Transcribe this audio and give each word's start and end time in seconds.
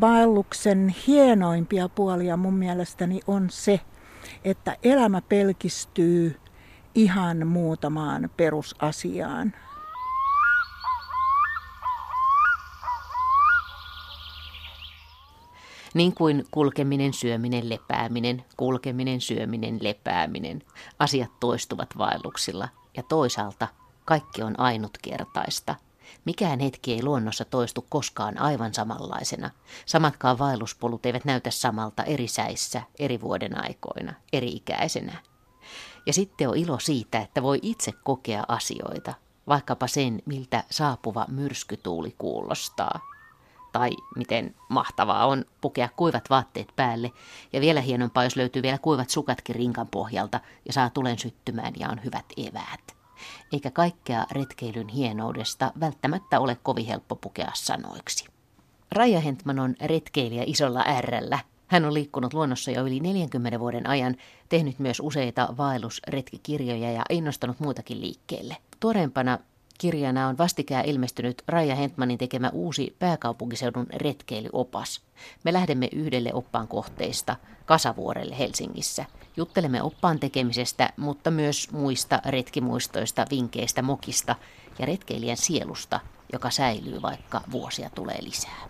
vaelluksen 0.00 0.94
hienoimpia 1.06 1.88
puolia 1.88 2.36
mun 2.36 2.54
mielestäni 2.54 3.20
on 3.26 3.50
se, 3.50 3.80
että 4.44 4.76
elämä 4.82 5.20
pelkistyy 5.20 6.40
ihan 6.94 7.46
muutamaan 7.46 8.30
perusasiaan. 8.36 9.52
Niin 15.94 16.14
kuin 16.14 16.44
kulkeminen, 16.50 17.12
syöminen, 17.12 17.68
lepääminen, 17.68 18.44
kulkeminen, 18.56 19.20
syöminen, 19.20 19.78
lepääminen. 19.82 20.62
Asiat 20.98 21.40
toistuvat 21.40 21.88
vaelluksilla 21.98 22.68
ja 22.96 23.02
toisaalta 23.02 23.68
kaikki 24.04 24.42
on 24.42 24.60
ainutkertaista. 24.60 25.74
Mikään 26.24 26.60
hetki 26.60 26.92
ei 26.92 27.02
luonnossa 27.02 27.44
toistu 27.44 27.86
koskaan 27.88 28.40
aivan 28.40 28.74
samanlaisena. 28.74 29.50
Samatkaan 29.86 30.38
vaelluspolut 30.38 31.06
eivät 31.06 31.24
näytä 31.24 31.50
samalta 31.50 32.02
eri 32.02 32.28
säissä, 32.28 32.82
eri 32.98 33.20
vuoden 33.20 33.64
aikoina, 33.64 34.14
eri 34.32 34.48
ikäisenä. 34.48 35.12
Ja 36.06 36.12
sitten 36.12 36.48
on 36.48 36.56
ilo 36.56 36.78
siitä, 36.78 37.18
että 37.18 37.42
voi 37.42 37.58
itse 37.62 37.92
kokea 37.92 38.44
asioita, 38.48 39.14
vaikkapa 39.48 39.86
sen, 39.86 40.22
miltä 40.26 40.64
saapuva 40.70 41.26
myrskytuuli 41.28 42.14
kuulostaa. 42.18 43.00
Tai 43.72 43.90
miten 44.16 44.54
mahtavaa 44.68 45.26
on 45.26 45.44
pukea 45.60 45.88
kuivat 45.96 46.30
vaatteet 46.30 46.68
päälle, 46.76 47.12
ja 47.52 47.60
vielä 47.60 47.80
hienompaa, 47.80 48.24
jos 48.24 48.36
löytyy 48.36 48.62
vielä 48.62 48.78
kuivat 48.78 49.10
sukatkin 49.10 49.54
rinkan 49.54 49.88
pohjalta 49.88 50.40
ja 50.66 50.72
saa 50.72 50.90
tulen 50.90 51.18
syttymään 51.18 51.72
ja 51.78 51.88
on 51.88 52.04
hyvät 52.04 52.26
eväät. 52.36 53.03
Eikä 53.52 53.70
kaikkea 53.70 54.26
retkeilyn 54.30 54.88
hienoudesta 54.88 55.72
välttämättä 55.80 56.40
ole 56.40 56.56
kovin 56.62 56.86
helppo 56.86 57.16
pukea 57.16 57.50
sanoiksi. 57.54 58.26
Raija 58.92 59.20
Hentman 59.20 59.58
on 59.58 59.74
retkeilijä 59.80 60.42
isolla 60.46 60.84
ärrällä, 60.86 61.38
hän 61.66 61.84
on 61.84 61.94
liikkunut 61.94 62.34
luonnossa 62.34 62.70
jo 62.70 62.86
yli 62.86 63.00
40 63.00 63.60
vuoden 63.60 63.88
ajan, 63.88 64.16
tehnyt 64.48 64.78
myös 64.78 65.00
useita 65.00 65.54
vaellusretkikirjoja 65.56 66.92
ja 66.92 67.02
innostanut 67.10 67.60
muutakin 67.60 68.00
liikkeelle. 68.00 68.56
Tuoreempana 68.80 69.38
kirjana 69.78 70.28
on 70.28 70.38
vastikään 70.38 70.84
ilmestynyt 70.84 71.42
Raija 71.48 71.74
Hentmanin 71.74 72.18
tekemä 72.18 72.50
uusi 72.52 72.96
pääkaupunkiseudun 72.98 73.86
retkeilyopas. 73.94 75.00
Me 75.44 75.52
lähdemme 75.52 75.88
yhdelle 75.92 76.30
oppaan 76.34 76.68
kohteista 76.68 77.36
Kasavuorelle 77.66 78.38
Helsingissä. 78.38 79.04
Juttelemme 79.36 79.82
oppaan 79.82 80.20
tekemisestä, 80.20 80.92
mutta 80.96 81.30
myös 81.30 81.72
muista 81.72 82.20
retkimuistoista, 82.26 83.26
vinkeistä, 83.30 83.82
mokista 83.82 84.36
ja 84.78 84.86
retkeilijän 84.86 85.36
sielusta, 85.36 86.00
joka 86.32 86.50
säilyy 86.50 87.02
vaikka 87.02 87.40
vuosia 87.50 87.90
tulee 87.90 88.18
lisää. 88.20 88.68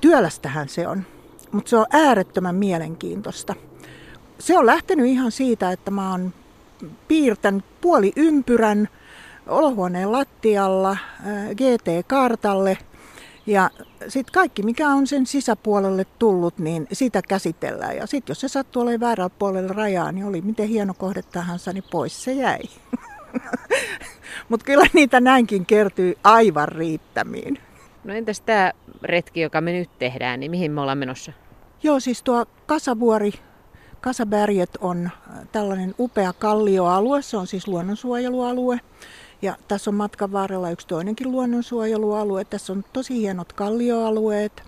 Työlästähän 0.00 0.68
se 0.68 0.88
on, 0.88 1.06
mutta 1.52 1.70
se 1.70 1.76
on 1.76 1.86
äärettömän 1.92 2.54
mielenkiintoista. 2.54 3.54
Se 4.38 4.58
on 4.58 4.66
lähtenyt 4.66 5.06
ihan 5.06 5.32
siitä, 5.32 5.72
että 5.72 5.90
mä 5.90 6.10
oon 6.10 6.34
piirtänyt 7.08 7.64
puoli 7.80 8.12
ympyrän 8.16 8.88
olohuoneen 9.46 10.12
lattialla 10.12 10.96
GT-kartalle 11.56 12.78
ja 13.46 13.70
sitten 14.08 14.32
kaikki, 14.32 14.62
mikä 14.62 14.88
on 14.88 15.06
sen 15.06 15.26
sisäpuolelle 15.26 16.06
tullut, 16.18 16.58
niin 16.58 16.86
sitä 16.92 17.22
käsitellään. 17.28 17.96
Ja 17.96 18.06
sitten 18.06 18.30
jos 18.30 18.40
se 18.40 18.48
sattuu 18.48 18.82
olemaan 18.82 19.00
väärällä 19.00 19.30
puolella 19.38 19.72
rajaa, 19.72 20.12
niin 20.12 20.26
oli 20.26 20.40
miten 20.40 20.68
hieno 20.68 20.94
kohde 20.94 21.22
tahansa, 21.22 21.72
niin 21.72 21.84
pois 21.90 22.24
se 22.24 22.32
jäi. 22.32 22.60
Mutta 24.48 24.66
kyllä 24.66 24.86
niitä 24.92 25.20
näinkin 25.20 25.66
kertyy 25.66 26.18
aivan 26.24 26.68
riittämiin. 26.68 27.58
No 28.04 28.14
entäs 28.14 28.40
tämä 28.40 28.72
retki, 29.02 29.40
joka 29.40 29.60
me 29.60 29.72
nyt 29.72 29.90
tehdään, 29.98 30.40
niin 30.40 30.50
mihin 30.50 30.72
me 30.72 30.80
ollaan 30.80 30.98
menossa? 30.98 31.32
Joo, 31.82 32.00
siis 32.00 32.22
tuo 32.22 32.46
Kasavuori, 32.66 33.32
Kasabärjet 34.00 34.76
on 34.80 35.06
äh, 35.06 35.48
tällainen 35.52 35.94
upea 35.98 36.32
kallioalue, 36.32 37.22
se 37.22 37.36
on 37.36 37.46
siis 37.46 37.68
luonnonsuojelualue. 37.68 38.80
Ja 39.42 39.56
tässä 39.68 39.90
on 39.90 39.94
matkan 39.94 40.32
varrella 40.32 40.70
yksi 40.70 40.86
toinenkin 40.86 41.32
luonnonsuojelualue. 41.32 42.44
Tässä 42.44 42.72
on 42.72 42.84
tosi 42.92 43.14
hienot 43.14 43.52
kallioalueet. 43.52 44.62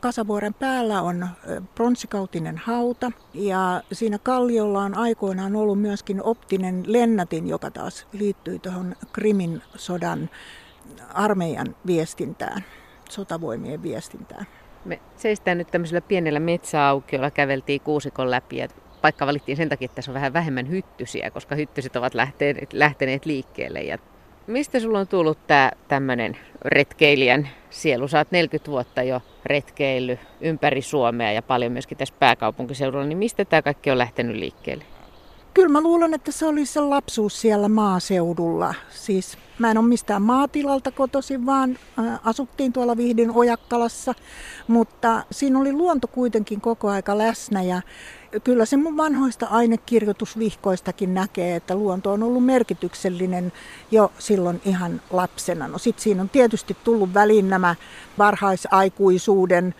Kasavuoren 0.00 0.54
päällä 0.54 1.02
on 1.02 1.22
äh, 1.22 1.30
pronssikautinen 1.74 2.58
hauta 2.58 3.12
ja 3.34 3.82
siinä 3.92 4.18
kalliolla 4.18 4.82
on 4.82 4.94
aikoinaan 4.94 5.56
ollut 5.56 5.80
myöskin 5.80 6.22
optinen 6.22 6.82
lennätin, 6.86 7.48
joka 7.48 7.70
taas 7.70 8.06
liittyy 8.12 8.58
tuohon 8.58 8.96
Krimin 9.12 9.62
sodan 9.76 10.30
armeijan 11.14 11.76
viestintään, 11.86 12.64
sotavoimien 13.10 13.82
viestintään. 13.82 14.46
Me 14.88 15.00
seistään 15.16 15.58
nyt 15.58 15.68
tämmöisellä 15.68 16.00
pienellä 16.00 16.40
metsäaukiolla, 16.40 17.30
käveltiin 17.30 17.80
kuusikon 17.80 18.30
läpi 18.30 18.56
ja 18.56 18.68
paikka 19.02 19.26
valittiin 19.26 19.56
sen 19.56 19.68
takia, 19.68 19.84
että 19.84 19.94
tässä 19.94 20.10
on 20.10 20.14
vähän 20.14 20.32
vähemmän 20.32 20.70
hyttysiä, 20.70 21.30
koska 21.30 21.54
hyttyset 21.54 21.96
ovat 21.96 22.14
lähteneet, 22.14 22.72
lähteneet 22.72 23.26
liikkeelle. 23.26 23.82
Ja 23.82 23.98
mistä 24.46 24.80
sulla 24.80 24.98
on 24.98 25.08
tullut 25.08 25.46
tämä 25.46 25.70
tämmöinen 25.88 26.36
retkeilijän 26.64 27.48
sielu? 27.70 28.08
Sä 28.08 28.18
oot 28.18 28.30
40 28.30 28.70
vuotta 28.70 29.02
jo 29.02 29.22
retkeillyt 29.44 30.20
ympäri 30.40 30.82
Suomea 30.82 31.32
ja 31.32 31.42
paljon 31.42 31.72
myöskin 31.72 31.98
tässä 31.98 32.14
pääkaupunkiseudulla, 32.18 33.04
niin 33.04 33.18
mistä 33.18 33.44
tämä 33.44 33.62
kaikki 33.62 33.90
on 33.90 33.98
lähtenyt 33.98 34.36
liikkeelle? 34.36 34.84
Kyllä 35.58 35.72
mä 35.72 35.80
luulen, 35.80 36.14
että 36.14 36.32
se 36.32 36.46
oli 36.46 36.66
se 36.66 36.80
lapsuus 36.80 37.40
siellä 37.40 37.68
maaseudulla. 37.68 38.74
Siis 38.90 39.38
mä 39.58 39.70
en 39.70 39.78
ole 39.78 39.86
mistään 39.86 40.22
maatilalta 40.22 40.90
kotoisin, 40.90 41.46
vaan 41.46 41.78
asuttiin 42.24 42.72
tuolla 42.72 42.96
Vihdin 42.96 43.30
Ojakkalassa, 43.30 44.14
mutta 44.68 45.24
siinä 45.30 45.58
oli 45.58 45.72
luonto 45.72 46.06
kuitenkin 46.06 46.60
koko 46.60 46.88
aika 46.88 47.18
läsnä 47.18 47.62
ja 47.62 47.82
kyllä 48.44 48.64
se 48.64 48.76
mun 48.76 48.96
vanhoista 48.96 49.46
ainekirjoitusvihkoistakin 49.46 51.14
näkee, 51.14 51.56
että 51.56 51.74
luonto 51.74 52.12
on 52.12 52.22
ollut 52.22 52.44
merkityksellinen 52.44 53.52
jo 53.90 54.12
silloin 54.18 54.60
ihan 54.64 55.00
lapsena. 55.10 55.68
No 55.68 55.78
sit 55.78 55.98
siinä 55.98 56.22
on 56.22 56.28
tietysti 56.28 56.76
tullut 56.84 57.14
väliin 57.14 57.50
nämä 57.50 57.74
varhaisaikuisuuden 58.18 59.74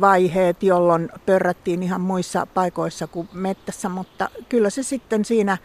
vaiheet, 0.00 0.62
jolloin 0.62 1.08
pörrättiin 1.26 1.82
ihan 1.82 2.00
muissa 2.00 2.46
paikoissa 2.54 3.06
kuin 3.06 3.28
mettässä, 3.32 3.88
mutta 3.88 4.30
kyllä 4.48 4.70
se 4.70 4.82
sitten 4.82 5.24
siinä 5.24 5.58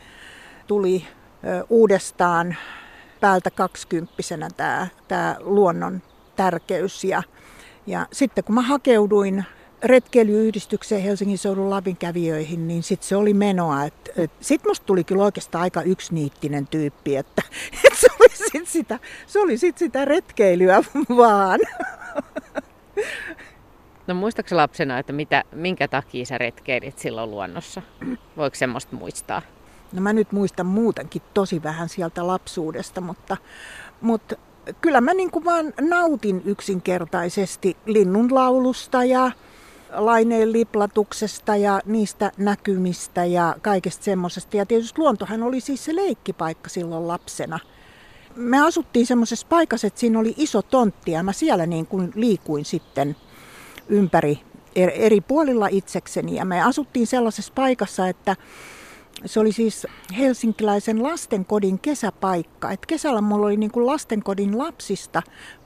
tuli 0.67 1.07
uudestaan 1.69 2.55
päältä 3.19 3.51
kaksikymppisenä 3.51 4.49
tämä, 4.57 4.87
tämä 5.07 5.35
luonnon 5.39 6.01
tärkeys. 6.35 7.03
Ja, 7.03 7.23
ja 7.87 8.07
sitten 8.11 8.43
kun 8.43 8.55
mä 8.55 8.61
hakeuduin 8.61 9.45
retkeilyyhdistykseen 9.83 11.01
Helsingin 11.01 11.37
seudun 11.37 11.69
Lapin 11.69 11.97
kävijöihin, 11.97 12.67
niin 12.67 12.83
sitten 12.83 13.07
se 13.07 13.15
oli 13.15 13.33
menoa. 13.33 13.77
Sitten 14.41 14.69
musta 14.69 14.85
tuli 14.85 15.03
kyllä 15.03 15.23
oikeastaan 15.23 15.61
aika 15.61 15.81
yksiniittinen 15.81 16.67
tyyppi, 16.67 17.15
että, 17.15 17.41
että 17.83 17.99
se 17.99 18.07
oli 18.19 18.29
sitten 18.35 18.65
sitä, 18.65 18.99
se 19.27 19.39
oli 19.39 19.57
sit 19.57 19.77
sitä 19.77 20.05
retkeilyä 20.05 20.83
vaan. 21.17 21.59
No 24.07 24.15
muistaakseni 24.15 24.57
lapsena, 24.57 24.99
että 24.99 25.13
mitä, 25.13 25.43
minkä 25.51 25.87
takia 25.87 26.25
sä 26.25 26.37
retkeilit 26.37 26.99
silloin 26.99 27.31
luonnossa? 27.31 27.81
Voiko 28.37 28.55
semmoista 28.55 28.95
muistaa? 28.95 29.41
No 29.93 30.01
mä 30.01 30.13
nyt 30.13 30.31
muistan 30.31 30.65
muutenkin 30.65 31.21
tosi 31.33 31.63
vähän 31.63 31.89
sieltä 31.89 32.27
lapsuudesta, 32.27 33.01
mutta, 33.01 33.37
mutta 34.01 34.35
kyllä 34.81 35.01
mä 35.01 35.13
niin 35.13 35.31
kuin 35.31 35.45
vaan 35.45 35.73
nautin 35.81 36.41
yksinkertaisesti 36.45 37.77
linnun 37.85 38.35
laulusta 38.35 39.03
ja 39.03 39.31
laineen 39.91 40.51
liplatuksesta 40.51 41.55
ja 41.55 41.79
niistä 41.85 42.31
näkymistä 42.37 43.25
ja 43.25 43.55
kaikesta 43.61 44.03
semmoisesta. 44.03 44.57
Ja 44.57 44.65
tietysti 44.65 44.99
luontohan 44.99 45.43
oli 45.43 45.59
siis 45.59 45.85
se 45.85 45.95
leikkipaikka 45.95 46.69
silloin 46.69 47.07
lapsena. 47.07 47.59
Me 48.35 48.61
asuttiin 48.61 49.05
semmoisessa 49.05 49.47
paikassa, 49.49 49.87
että 49.87 49.99
siinä 49.99 50.19
oli 50.19 50.33
iso 50.37 50.61
tontti 50.61 51.11
ja 51.11 51.23
mä 51.23 51.33
siellä 51.33 51.65
niin 51.65 51.87
kuin 51.87 52.11
liikuin 52.15 52.65
sitten 52.65 53.15
ympäri 53.89 54.39
eri 54.75 55.21
puolilla 55.21 55.67
itsekseni. 55.67 56.35
Ja 56.35 56.45
me 56.45 56.61
asuttiin 56.61 57.07
sellaisessa 57.07 57.53
paikassa, 57.55 58.07
että 58.07 58.35
se 59.25 59.39
oli 59.39 59.51
siis 59.51 59.87
helsinkiläisen 60.17 61.03
lastenkodin 61.03 61.79
kesäpaikka. 61.79 62.71
Et 62.71 62.85
kesällä 62.85 63.21
mulla 63.21 63.45
oli 63.45 63.57
niin 63.57 63.71
kuin 63.71 63.85
lastenkodin 63.85 64.57
lapsista 64.57 65.21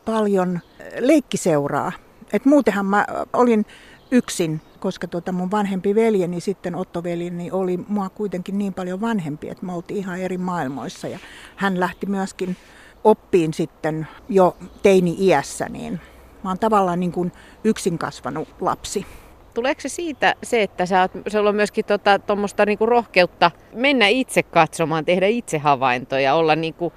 paljon 0.05 0.59
leikkiseuraa. 0.99 1.91
Et 2.33 2.45
muutenhan 2.45 2.85
mä 2.85 3.05
olin 3.33 3.65
yksin, 4.11 4.61
koska 4.79 5.07
tota 5.07 5.31
mun 5.31 5.51
vanhempi 5.51 5.95
veljeni, 5.95 6.41
sitten 6.41 6.75
Otto 6.75 7.03
veljeni, 7.03 7.51
oli 7.51 7.79
mua 7.87 8.09
kuitenkin 8.09 8.57
niin 8.57 8.73
paljon 8.73 9.01
vanhempi, 9.01 9.49
että 9.49 9.65
me 9.65 9.73
oltiin 9.73 9.97
ihan 9.97 10.19
eri 10.19 10.37
maailmoissa. 10.37 11.07
Ja 11.07 11.19
hän 11.55 11.79
lähti 11.79 12.05
myöskin 12.05 12.57
oppiin 13.03 13.53
sitten 13.53 14.07
jo 14.29 14.57
teini-iässä, 14.83 15.69
niin 15.69 15.99
Mä 16.43 16.49
oon 16.49 16.59
tavallaan 16.59 16.99
niin 16.99 17.11
kuin 17.11 17.31
yksin 17.63 17.97
kasvanut 17.97 18.47
lapsi. 18.61 19.05
Tuleeko 19.53 19.81
se 19.81 19.89
siitä 19.89 20.35
se, 20.43 20.63
että 20.63 20.85
sä 20.85 21.01
oot, 21.01 21.11
sulla 21.27 21.49
on 21.49 21.55
myöskin 21.55 21.85
tuommoista 22.27 22.57
tota, 22.57 22.65
niinku 22.65 22.85
rohkeutta 22.85 23.51
mennä 23.73 24.07
itse 24.07 24.43
katsomaan, 24.43 25.05
tehdä 25.05 25.27
itse 25.27 25.57
havaintoja, 25.57 26.35
olla 26.35 26.55
niinku 26.55 26.93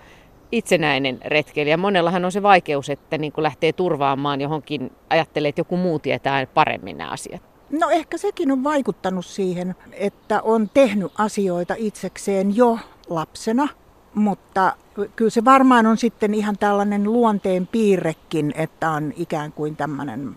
itsenäinen 0.52 1.18
retkeilijä. 1.24 1.76
Monellahan 1.76 2.24
on 2.24 2.32
se 2.32 2.42
vaikeus, 2.42 2.90
että 2.90 3.18
niin 3.18 3.32
kuin 3.32 3.42
lähtee 3.42 3.72
turvaamaan 3.72 4.40
johonkin, 4.40 4.92
ajattelee, 5.10 5.48
että 5.48 5.60
joku 5.60 5.76
muu 5.76 5.98
tietää 5.98 6.46
paremmin 6.46 6.98
nämä 6.98 7.10
asiat. 7.10 7.42
No 7.70 7.90
ehkä 7.90 8.18
sekin 8.18 8.52
on 8.52 8.64
vaikuttanut 8.64 9.26
siihen, 9.26 9.74
että 9.92 10.42
on 10.42 10.70
tehnyt 10.74 11.12
asioita 11.18 11.74
itsekseen 11.78 12.56
jo 12.56 12.78
lapsena, 13.08 13.68
mutta 14.14 14.76
kyllä 15.16 15.30
se 15.30 15.44
varmaan 15.44 15.86
on 15.86 15.96
sitten 15.96 16.34
ihan 16.34 16.58
tällainen 16.58 17.04
luonteen 17.04 17.66
piirrekin, 17.66 18.52
että 18.56 18.90
on 18.90 19.12
ikään 19.16 19.52
kuin 19.52 19.76
tämmöinen 19.76 20.36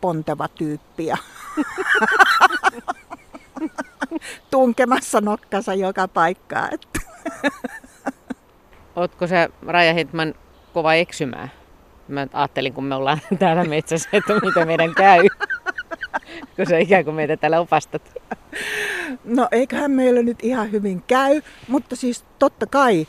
ponteva 0.00 0.48
tyyppi 0.48 1.06
ja 1.06 1.16
tunkemassa 4.50 5.20
nokkansa 5.20 5.74
joka 5.74 6.08
paikkaa. 6.08 6.68
Ootko 8.96 9.26
sä 9.26 9.48
Raja 9.66 9.94
Hetman 9.94 10.34
kova 10.72 10.94
eksymään? 10.94 11.50
Mä 12.08 12.26
ajattelin, 12.32 12.72
kun 12.72 12.84
me 12.84 12.94
ollaan 12.94 13.20
täällä 13.38 13.64
metsässä, 13.64 14.08
että 14.12 14.34
mitä 14.34 14.64
meidän 14.64 14.94
käy. 14.94 15.28
kun 16.56 16.66
sä 16.68 16.78
ikään 16.78 17.04
kuin 17.04 17.14
meitä 17.14 17.36
täällä 17.36 17.60
opastat. 17.60 18.02
No 19.24 19.48
eiköhän 19.52 19.90
meillä 19.90 20.22
nyt 20.22 20.38
ihan 20.42 20.72
hyvin 20.72 21.02
käy, 21.06 21.42
mutta 21.68 21.96
siis 21.96 22.24
totta 22.38 22.66
kai 22.66 23.06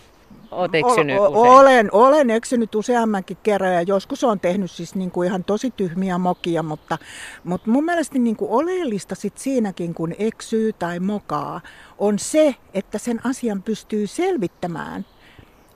Olet 0.52 0.76
eksynyt 0.76 1.20
o- 1.20 1.28
usein? 1.28 1.54
Olen, 1.54 1.90
olen 1.92 2.30
eksynyt 2.30 2.76
useammankin 2.76 3.38
kerran 3.44 3.74
ja 3.74 3.82
joskus 3.82 4.24
on 4.24 4.40
tehnyt 4.40 4.72
siis 4.72 4.96
niin 4.96 5.12
kuin 5.12 5.28
ihan 5.28 5.44
tosi 5.44 5.72
tyhmiä 5.72 6.18
mokia, 6.18 6.64
mutta, 6.64 6.98
mutta 7.44 7.70
mun 7.70 7.86
mielestä 7.86 8.20
niin 8.20 8.36
kuin 8.36 8.52
oleellista 8.52 9.16
sit 9.16 9.38
siinäkin, 9.38 9.94
kun 9.94 10.14
eksyy 10.20 10.74
tai 10.74 11.00
mokaa, 11.00 11.62
on 11.98 12.20
se, 12.20 12.56
että 12.74 12.98
sen 12.98 13.20
asian 13.24 13.64
pystyy 13.64 14.08
selvittämään. 14.08 15.06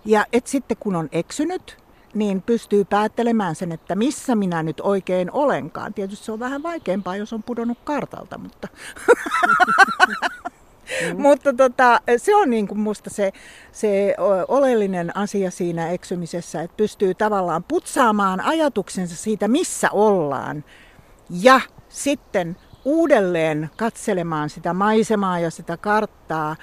Ja 0.06 0.26
että 0.34 0.50
sitten 0.50 0.78
kun 0.80 0.96
on 0.96 1.10
eksynyt, 1.12 1.78
niin 2.14 2.42
pystyy 2.42 2.86
päättelemään 2.86 3.56
sen, 3.56 3.72
että 3.72 3.96
missä 3.96 4.36
minä 4.36 4.64
nyt 4.64 4.82
oikein 4.82 5.32
olenkaan. 5.32 5.94
Tietysti 5.94 6.26
se 6.26 6.32
on 6.32 6.40
vähän 6.40 6.64
vaikeampaa, 6.64 7.16
jos 7.16 7.34
on 7.34 7.44
pudonnut 7.44 7.78
kartalta, 7.84 8.38
mutta... 8.38 8.68
Mm. 11.14 11.22
Mutta 11.22 11.54
tota, 11.54 12.02
se 12.18 12.36
on 12.36 12.50
niin 12.50 12.68
kuin 12.68 12.80
musta 12.80 13.10
se, 13.10 13.32
se 13.72 14.16
oleellinen 14.48 15.18
asia 15.18 15.52
siinä 15.52 15.90
eksymisessä, 15.90 16.62
että 16.62 16.78
pystyy 16.78 17.14
tavallaan 17.14 17.64
putsaamaan 17.64 18.42
ajatuksensa 18.42 19.16
siitä, 19.16 19.48
missä 19.48 19.90
ollaan. 19.92 20.64
Ja 21.30 21.62
sitten 21.90 22.58
uudelleen 22.86 23.70
katselemaan 23.78 24.50
sitä 24.50 24.74
maisemaa 24.74 25.40
ja 25.40 25.52
sitä 25.52 25.78
karttaa 25.78 26.56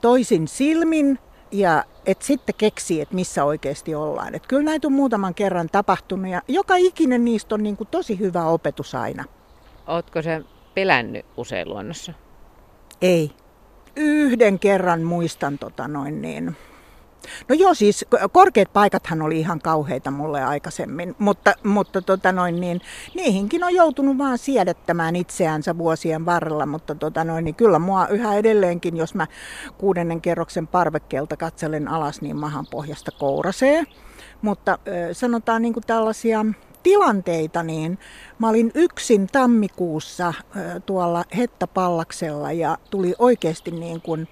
toisin 0.00 0.48
silmin 0.48 1.18
ja 1.50 1.84
et 2.06 2.22
sitten 2.22 2.54
keksii, 2.58 3.00
että 3.00 3.14
missä 3.14 3.44
oikeasti 3.44 3.94
ollaan. 3.94 4.34
Et 4.34 4.46
kyllä 4.46 4.62
näitä 4.62 4.88
on 4.88 4.92
muutaman 4.92 5.34
kerran 5.34 5.68
tapahtunut 5.72 6.30
ja 6.30 6.42
joka 6.48 6.76
ikinen 6.76 7.24
niistä 7.24 7.54
on 7.54 7.62
niin 7.62 7.76
kuin 7.76 7.88
tosi 7.90 8.18
hyvä 8.18 8.44
opetus 8.44 8.94
aina. 8.94 9.24
Ootko 9.86 10.22
se 10.22 10.42
pelännyt 10.74 11.26
usein 11.36 11.68
luonnossa? 11.68 12.12
Ei 13.02 13.30
yhden 14.00 14.58
kerran 14.58 15.02
muistan 15.02 15.58
tota 15.58 15.88
noin 15.88 16.22
niin. 16.22 16.56
No 17.48 17.54
joo, 17.54 17.74
siis 17.74 18.04
korkeat 18.32 18.72
paikathan 18.72 19.22
oli 19.22 19.38
ihan 19.38 19.60
kauheita 19.60 20.10
mulle 20.10 20.44
aikaisemmin, 20.44 21.14
mutta, 21.18 21.54
mutta 21.64 22.02
tota 22.02 22.32
noin 22.32 22.60
niin, 22.60 22.80
niihinkin 23.14 23.64
on 23.64 23.74
joutunut 23.74 24.18
vaan 24.18 24.38
siedettämään 24.38 25.16
itseänsä 25.16 25.78
vuosien 25.78 26.26
varrella, 26.26 26.66
mutta 26.66 26.94
tota 26.94 27.24
noin, 27.24 27.44
niin 27.44 27.54
kyllä 27.54 27.78
mua 27.78 28.06
yhä 28.06 28.34
edelleenkin, 28.34 28.96
jos 28.96 29.14
mä 29.14 29.26
kuudennen 29.78 30.20
kerroksen 30.20 30.66
parvekkeelta 30.66 31.36
katselen 31.36 31.88
alas, 31.88 32.20
niin 32.20 32.36
mahan 32.36 32.66
pohjasta 32.70 33.10
kourasee. 33.10 33.84
Mutta 34.42 34.78
sanotaan 35.12 35.62
niin 35.62 35.74
kuin 35.74 35.84
tällaisia 35.86 36.44
tilanteita, 36.82 37.62
niin 37.62 37.98
mä 38.38 38.48
olin 38.48 38.70
yksin 38.74 39.26
tammikuussa 39.32 40.34
tuolla 40.86 41.24
Hettapallaksella 41.36 42.52
ja 42.52 42.78
tuli 42.90 43.14
oikeasti 43.18 43.70
niin 43.70 44.00
kuin 44.00 44.28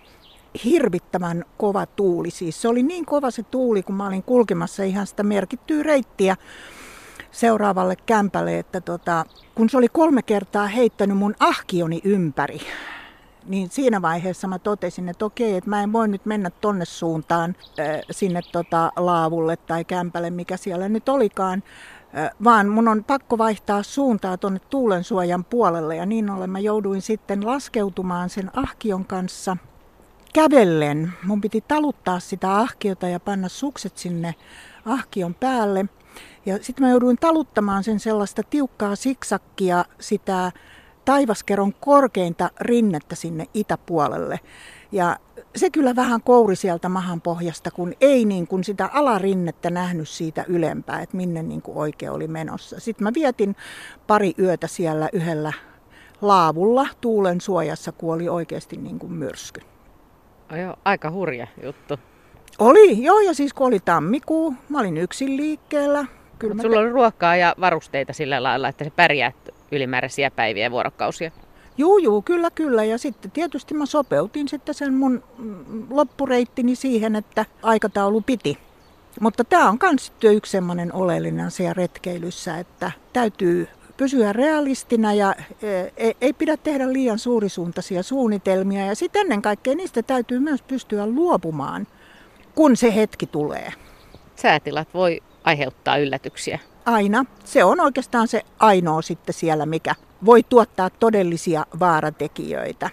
hirvittävän 0.64 1.44
kova 1.58 1.86
tuuli. 1.86 2.30
Siis 2.30 2.62
se 2.62 2.68
oli 2.68 2.82
niin 2.82 3.06
kova 3.06 3.30
se 3.30 3.42
tuuli, 3.42 3.82
kun 3.82 3.94
mä 3.94 4.06
olin 4.06 4.22
kulkemassa 4.22 4.82
ihan 4.82 5.06
sitä 5.06 5.22
merkittyä 5.22 5.82
reittiä 5.82 6.36
seuraavalle 7.30 7.96
kämpälle, 7.96 8.58
että 8.58 8.80
tota, 8.80 9.24
kun 9.54 9.70
se 9.70 9.78
oli 9.78 9.88
kolme 9.88 10.22
kertaa 10.22 10.66
heittänyt 10.66 11.16
mun 11.16 11.34
ahkioni 11.40 12.00
ympäri, 12.04 12.60
niin 13.46 13.70
siinä 13.70 14.02
vaiheessa 14.02 14.48
mä 14.48 14.58
totesin, 14.58 15.08
että 15.08 15.24
okei, 15.24 15.56
että 15.56 15.70
mä 15.70 15.82
en 15.82 15.92
voi 15.92 16.08
nyt 16.08 16.26
mennä 16.26 16.50
tonne 16.50 16.84
suuntaan 16.84 17.56
sinne 18.10 18.40
tota 18.52 18.92
laavulle 18.96 19.56
tai 19.56 19.84
kämpälle, 19.84 20.30
mikä 20.30 20.56
siellä 20.56 20.88
nyt 20.88 21.08
olikaan, 21.08 21.62
vaan 22.44 22.68
mun 22.68 22.88
on 22.88 23.04
pakko 23.04 23.38
vaihtaa 23.38 23.82
suuntaa 23.82 24.36
tuonne 24.36 24.60
tuulensuojan 24.70 25.44
puolelle 25.44 25.96
ja 25.96 26.06
niin 26.06 26.30
ollen 26.30 26.50
mä 26.50 26.58
jouduin 26.58 27.02
sitten 27.02 27.46
laskeutumaan 27.46 28.30
sen 28.30 28.50
ahkion 28.54 29.04
kanssa 29.04 29.56
kävellen. 30.34 31.12
Mun 31.24 31.40
piti 31.40 31.64
taluttaa 31.68 32.20
sitä 32.20 32.56
ahkiota 32.56 33.08
ja 33.08 33.20
panna 33.20 33.48
sukset 33.48 33.98
sinne 33.98 34.34
ahkion 34.84 35.34
päälle. 35.34 35.84
Ja 36.46 36.58
sitten 36.62 36.86
mä 36.86 36.90
jouduin 36.90 37.16
taluttamaan 37.16 37.84
sen 37.84 38.00
sellaista 38.00 38.42
tiukkaa 38.42 38.96
siksakkia 38.96 39.84
sitä 40.00 40.52
taivaskeron 41.04 41.74
korkeinta 41.74 42.50
rinnettä 42.60 43.14
sinne 43.14 43.46
itäpuolelle. 43.54 44.40
Ja 44.92 45.16
se 45.58 45.70
kyllä 45.70 45.96
vähän 45.96 46.22
kouri 46.22 46.56
sieltä 46.56 46.88
mahan 46.88 47.20
pohjasta, 47.20 47.70
kun 47.70 47.92
ei 48.00 48.24
niin 48.24 48.46
kuin 48.46 48.64
sitä 48.64 48.90
alarinnettä 48.92 49.70
nähnyt 49.70 50.08
siitä 50.08 50.44
ylempää, 50.48 51.00
että 51.00 51.16
minne 51.16 51.42
niin 51.42 51.62
kuin 51.62 51.78
oikein 51.78 52.12
oli 52.12 52.28
menossa. 52.28 52.80
Sitten 52.80 53.04
mä 53.04 53.12
vietin 53.14 53.56
pari 54.06 54.32
yötä 54.38 54.66
siellä 54.66 55.08
yhdellä 55.12 55.52
laavulla 56.20 56.86
tuulen 57.00 57.40
suojassa, 57.40 57.92
kun 57.92 58.14
oli 58.14 58.28
oikeasti 58.28 58.76
niin 58.76 58.98
kuin 58.98 59.12
myrsky. 59.12 59.60
Joo, 60.62 60.76
aika 60.84 61.10
hurja 61.10 61.46
juttu. 61.62 61.98
Oli, 62.58 63.02
joo, 63.02 63.20
ja 63.20 63.34
siis 63.34 63.54
kun 63.54 63.66
oli 63.66 63.78
tammikuu, 63.84 64.54
mä 64.68 64.80
olin 64.80 64.96
yksin 64.96 65.36
liikkeellä. 65.36 66.06
Kyllä 66.38 66.54
Mutta 66.54 66.62
sulla 66.62 66.76
te... 66.76 66.80
oli 66.80 66.92
ruokaa 66.92 67.36
ja 67.36 67.54
varusteita 67.60 68.12
sillä 68.12 68.42
lailla, 68.42 68.68
että 68.68 68.84
se 68.84 68.90
pärjäät 68.90 69.48
ylimääräisiä 69.72 70.30
päiviä 70.30 70.62
ja 70.62 70.70
vuorokausia. 70.70 71.30
Juu, 71.78 71.98
juu, 71.98 72.22
kyllä, 72.22 72.50
kyllä. 72.50 72.84
Ja 72.84 72.98
sitten 72.98 73.30
tietysti 73.30 73.74
mä 73.74 73.86
sopeutin 73.86 74.48
sitten 74.48 74.74
sen 74.74 74.94
mun 74.94 75.22
mm, 75.38 75.86
loppureittini 75.90 76.76
siihen, 76.76 77.16
että 77.16 77.46
aikataulu 77.62 78.20
piti. 78.20 78.58
Mutta 79.20 79.44
tämä 79.44 79.68
on 79.68 79.78
myös 79.82 80.12
yksi 80.22 80.52
sellainen 80.52 80.94
oleellinen 80.94 81.46
asia 81.46 81.74
retkeilyssä, 81.74 82.58
että 82.58 82.92
täytyy 83.12 83.68
pysyä 83.96 84.32
realistina 84.32 85.14
ja 85.14 85.34
e, 85.96 86.12
ei 86.20 86.32
pidä 86.32 86.56
tehdä 86.56 86.92
liian 86.92 87.18
suurisuuntaisia 87.18 88.02
suunnitelmia. 88.02 88.86
Ja 88.86 88.94
sitten 88.94 89.22
ennen 89.22 89.42
kaikkea 89.42 89.74
niistä 89.74 90.02
täytyy 90.02 90.38
myös 90.38 90.62
pystyä 90.62 91.06
luopumaan, 91.06 91.86
kun 92.54 92.76
se 92.76 92.94
hetki 92.94 93.26
tulee. 93.26 93.72
Säätilat 94.36 94.94
voi 94.94 95.20
aiheuttaa 95.44 95.98
yllätyksiä. 95.98 96.58
Aina. 96.84 97.24
Se 97.44 97.64
on 97.64 97.80
oikeastaan 97.80 98.28
se 98.28 98.42
ainoa 98.58 99.02
sitten 99.02 99.34
siellä, 99.34 99.66
mikä 99.66 99.94
voi 100.24 100.42
tuottaa 100.42 100.90
todellisia 100.90 101.66
vaaratekijöitä. 101.80 102.90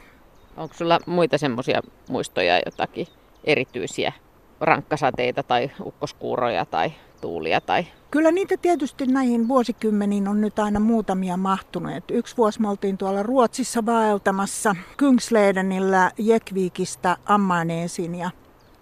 Onko 0.57 0.73
sulla 0.73 0.99
muita 1.05 1.37
semmoisia 1.37 1.81
muistoja, 2.09 2.61
jotakin 2.65 3.07
erityisiä 3.43 4.13
rankkasateita 4.61 5.43
tai 5.43 5.71
ukkoskuuroja 5.85 6.65
tai 6.65 6.91
tuulia? 7.21 7.61
Tai... 7.61 7.85
Kyllä 8.11 8.31
niitä 8.31 8.57
tietysti 8.57 9.05
näihin 9.05 9.47
vuosikymmeniin 9.47 10.27
on 10.27 10.41
nyt 10.41 10.59
aina 10.59 10.79
muutamia 10.79 11.37
mahtunut. 11.37 12.11
yksi 12.11 12.37
vuosi 12.37 12.61
me 12.61 12.69
oltiin 12.69 12.97
tuolla 12.97 13.23
Ruotsissa 13.23 13.85
vaeltamassa 13.85 14.75
Kungsledenillä 14.99 16.11
Jekviikistä 16.17 17.17
Ammaneesin 17.25 18.15
ja 18.15 18.29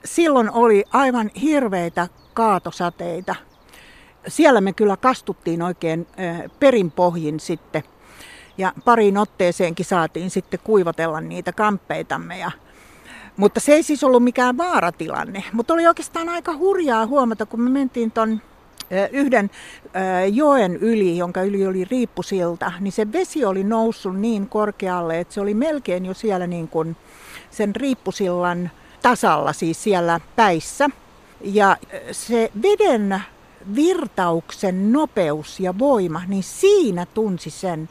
silloin 0.05 0.51
oli 0.51 0.83
aivan 0.91 1.31
hirveitä 1.41 2.07
kaatosateita. 2.33 3.35
Siellä 4.27 4.61
me 4.61 4.73
kyllä 4.73 4.97
kastuttiin 4.97 5.61
oikein 5.61 6.07
perinpohjin 6.59 7.39
sitten 7.39 7.83
ja 8.57 8.73
pariin 8.85 9.17
otteeseenkin 9.17 9.85
saatiin 9.85 10.29
sitten 10.29 10.59
kuivatella 10.63 11.21
niitä 11.21 11.51
kamppeitamme. 11.51 12.37
Ja, 12.37 12.51
mutta 13.37 13.59
se 13.59 13.73
ei 13.73 13.83
siis 13.83 14.03
ollut 14.03 14.23
mikään 14.23 14.57
vaaratilanne. 14.57 15.43
Mutta 15.53 15.73
oli 15.73 15.87
oikeastaan 15.87 16.29
aika 16.29 16.57
hurjaa 16.57 17.07
huomata, 17.07 17.45
kun 17.45 17.61
me 17.61 17.69
mentiin 17.69 18.11
ton 18.11 18.41
yhden 19.11 19.49
joen 20.31 20.75
yli, 20.75 21.17
jonka 21.17 21.41
yli 21.41 21.67
oli 21.67 21.85
riippusilta, 21.85 22.71
niin 22.79 22.91
se 22.91 23.11
vesi 23.11 23.45
oli 23.45 23.63
noussut 23.63 24.19
niin 24.19 24.49
korkealle, 24.49 25.19
että 25.19 25.33
se 25.33 25.41
oli 25.41 25.53
melkein 25.53 26.05
jo 26.05 26.13
siellä 26.13 26.47
niin 26.47 26.67
kuin 26.67 26.95
sen 27.51 27.75
riippusillan 27.75 28.71
tasalla, 29.01 29.53
siis 29.53 29.83
siellä 29.83 30.19
päissä. 30.35 30.89
Ja 31.41 31.77
se 32.11 32.51
veden 32.61 33.21
virtauksen 33.75 34.93
nopeus 34.93 35.59
ja 35.59 35.79
voima, 35.79 36.21
niin 36.27 36.43
siinä 36.43 37.05
tunsi 37.05 37.49
sen, 37.49 37.89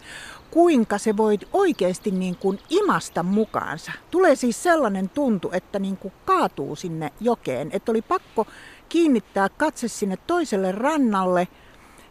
kuinka 0.53 0.99
se 0.99 1.17
voi 1.17 1.39
oikeasti 1.53 2.11
niin 2.11 2.37
kuin 2.37 2.59
imasta 2.71 3.23
mukaansa. 3.23 3.93
Tulee 4.11 4.37
siis 4.37 4.63
sellainen 4.63 5.09
tuntu, 5.09 5.51
että 5.53 5.79
niin 5.79 5.97
kuin 5.97 6.13
kaatuu 6.25 6.77
sinne 6.77 7.13
jokeen, 7.21 7.69
että 7.73 7.93
oli 7.93 8.03
pakko 8.03 8.47
kiinnittää 8.89 9.49
katse 9.49 9.89
sinne 9.89 10.19
toiselle 10.27 10.73
rannalle 10.73 11.49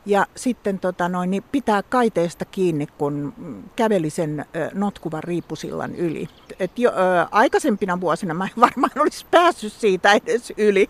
ja 0.05 0.25
sitten 0.35 0.79
tota 0.79 1.09
noin, 1.09 1.31
niin 1.31 1.43
pitää 1.51 1.83
kaiteesta 1.83 2.45
kiinni, 2.45 2.87
kun 2.97 3.33
käveli 3.75 4.09
sen 4.09 4.45
notkuvan 4.73 5.23
riipusillan 5.23 5.95
yli. 5.95 6.27
Et 6.59 6.79
jo, 6.79 6.91
ö, 6.91 6.93
aikaisempina 7.31 8.01
vuosina 8.01 8.33
mä 8.33 8.43
en 8.43 8.61
varmaan 8.67 8.99
olisi 8.99 9.25
päässyt 9.31 9.73
siitä 9.73 10.11
edes 10.11 10.53
yli, 10.57 10.89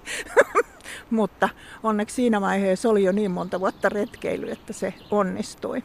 mutta 1.09 1.49
onneksi 1.83 2.15
siinä 2.15 2.41
vaiheessa 2.41 2.89
oli 2.89 3.03
jo 3.03 3.11
niin 3.11 3.31
monta 3.31 3.59
vuotta 3.59 3.89
retkeily, 3.89 4.51
että 4.51 4.73
se 4.73 4.93
onnistui. 5.11 5.83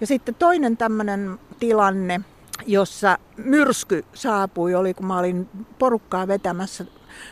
Ja 0.00 0.06
sitten 0.06 0.34
toinen 0.34 0.76
tämmöinen 0.76 1.38
tilanne, 1.58 2.20
jossa 2.66 3.18
myrsky 3.36 4.04
saapui, 4.14 4.74
oli 4.74 4.94
kun 4.94 5.06
mä 5.06 5.18
olin 5.18 5.48
porukkaa 5.78 6.28
vetämässä 6.28 6.84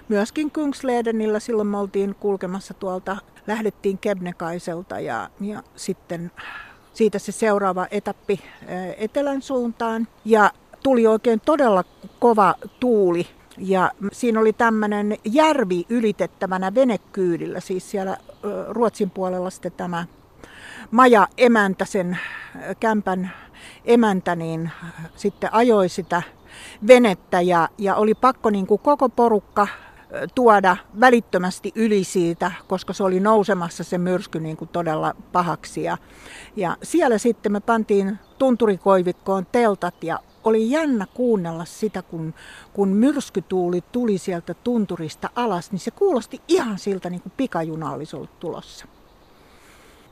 myöskin 0.09 0.51
Kungsledenillä. 0.51 1.41
Silloin 1.41 1.69
me 1.69 1.79
oltiin 1.79 2.15
kulkemassa 2.15 2.75
tuolta, 2.75 3.17
lähdettiin 3.47 3.99
Kebnekaiselta 3.99 5.01
ja, 5.01 5.31
ja 5.41 5.63
sitten 5.77 6.31
siitä 6.93 7.19
se 7.19 7.33
seuraava 7.33 7.87
etappi 7.91 8.41
etelän 8.97 9.43
suuntaan. 9.43 10.09
Ja 10.25 10.51
tuli 10.83 11.07
oikein 11.07 11.41
todella 11.41 11.85
kova 12.19 12.55
tuuli 12.81 13.27
ja 13.59 13.91
siinä 14.13 14.41
oli 14.41 14.53
tämmöinen 14.53 15.17
järvi 15.25 15.87
ylitettävänä 15.89 16.75
venekyydillä, 16.75 17.61
siis 17.61 17.91
siellä 17.91 18.17
Ruotsin 18.69 19.11
puolella 19.11 19.51
sitten 19.51 19.73
tämä 19.73 20.07
maja 20.91 21.29
emäntä, 21.37 21.85
sen 21.85 22.19
kämpän 22.81 23.31
emäntä, 23.85 24.37
niin 24.37 24.71
sitten 25.17 25.55
ajoi 25.55 25.89
sitä 25.89 26.23
venettä 26.87 27.41
ja, 27.41 27.69
ja 27.79 27.95
oli 27.95 28.15
pakko 28.15 28.51
niin 28.51 28.67
kuin 28.67 28.81
koko 28.81 29.09
porukka 29.09 29.67
tuoda 30.35 30.77
välittömästi 31.01 31.73
yli 31.75 32.05
siitä, 32.05 32.53
koska 32.69 32.93
se 32.93 33.03
oli 33.03 33.21
nousemassa 33.21 33.85
se 33.85 33.99
myrsky 33.99 34.41
niin 34.41 34.57
kuin 34.57 34.69
todella 34.69 35.15
pahaksi. 35.33 35.83
Ja, 35.83 35.99
ja 36.57 36.77
siellä 36.83 37.19
sitten 37.19 37.53
me 37.53 37.61
pantiin 37.61 38.19
tunturikoivikkoon 38.39 39.47
teltat 39.53 40.05
ja 40.05 40.21
oli 40.45 40.71
jännä 40.71 41.07
kuunnella 41.15 41.65
sitä, 41.65 42.03
kun, 42.03 42.35
kun 42.73 42.89
myrskytuuli 42.89 43.81
tuli 43.93 44.19
sieltä 44.19 44.55
tunturista 44.55 45.31
alas, 45.35 45.73
niin 45.73 45.81
se 45.81 45.91
kuulosti 45.91 46.41
ihan 46.49 46.79
siltä 46.79 47.11
niin 47.11 47.23
kuin 47.23 47.33
pikajuna 47.37 47.93
olisi 47.93 48.17
ollut 48.17 48.41
tulossa. 48.41 48.87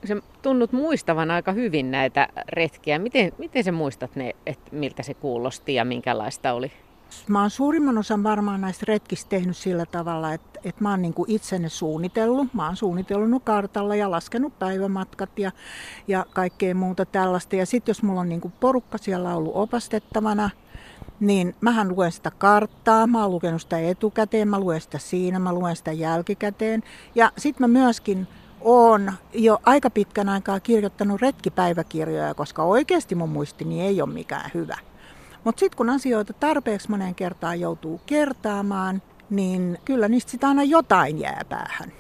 Se 0.05 0.17
tunnut 0.43 0.73
muistavan 0.73 1.31
aika 1.31 1.53
hyvin 1.53 1.91
näitä 1.91 2.29
retkiä. 2.49 2.99
Miten, 2.99 3.33
miten 3.39 3.65
sä 3.65 3.73
muistat 3.73 4.17
ne, 4.17 4.37
että 4.47 4.71
miltä 4.73 5.03
se 5.03 5.15
kuulosti 5.15 5.75
ja 5.75 5.85
minkälaista 5.85 6.53
oli? 6.53 6.73
Mä 7.29 7.41
oon 7.41 7.51
suurimman 7.51 7.99
osan 7.99 8.23
varmaan 8.23 8.61
näistä 8.61 8.85
retkistä 8.89 9.29
tehnyt 9.29 9.57
sillä 9.57 9.87
tavalla, 9.87 10.33
että, 10.33 10.61
että 10.65 10.83
mä 10.83 10.91
oon 10.91 11.03
niin 11.03 11.15
kuin 11.15 11.31
itsenne 11.31 11.69
suunnitellut. 11.69 12.55
Mä 12.55 12.67
oon 12.67 12.77
suunnitellut 12.77 13.45
kartalla 13.45 13.97
ja 13.97 14.11
laskenut 14.11 14.59
päivämatkat 14.59 15.39
ja, 15.39 15.53
ja 16.09 16.27
kaikkea 16.33 16.75
muuta 16.75 17.05
tällaista. 17.05 17.57
Ja 17.57 17.67
sitten 17.67 17.91
jos 17.91 18.03
mulla 18.03 18.21
on 18.21 18.29
niin 18.29 18.41
kuin 18.41 18.55
porukka 18.61 18.99
siellä 18.99 19.37
ollut 19.37 19.53
opastettavana, 19.57 20.51
niin 21.21 21.55
mähän 21.61 21.89
luen 21.89 22.13
sitä 22.13 22.31
karttaa, 22.31 23.07
mä 23.07 23.23
oon 23.23 23.31
lukenut 23.31 23.63
sitä 23.63 23.79
etukäteen, 23.79 24.49
mä 24.49 24.61
luen 24.61 24.81
sitä 24.81 24.99
siinä, 24.99 25.39
mä 25.39 25.53
luen 25.53 25.77
sitä 25.77 25.93
jälkikäteen. 25.93 26.83
Ja 27.15 27.33
sitten 27.39 27.63
mä 27.71 27.79
myöskin 27.79 28.29
oon 28.67 29.13
jo 29.33 29.59
aika 29.67 29.91
pitkän 29.91 30.29
aikaa 30.29 30.61
kirjoittanut 30.61 31.21
retkipäiväkirjoja, 31.21 32.35
koska 32.35 32.63
oikeasti 32.63 33.15
mun 33.15 33.29
muistini 33.29 33.83
ei 33.83 34.03
ole 34.03 34.13
mikään 34.13 34.51
hyvä. 34.55 34.77
Mutta 35.45 35.61
sitten 35.61 35.77
kun 35.77 35.91
asioita 35.91 36.33
tarpeeksi 36.33 36.91
monen 36.91 37.15
kertaan 37.15 37.61
joutuu 37.61 38.01
kertaamaan, 38.07 39.03
niin 39.31 39.79
kyllä 39.85 40.09
niistä 40.09 40.31
sitä 40.31 40.49
aina 40.49 40.65
jotain 40.65 41.21
jää 41.21 41.43
päähän. 41.49 41.93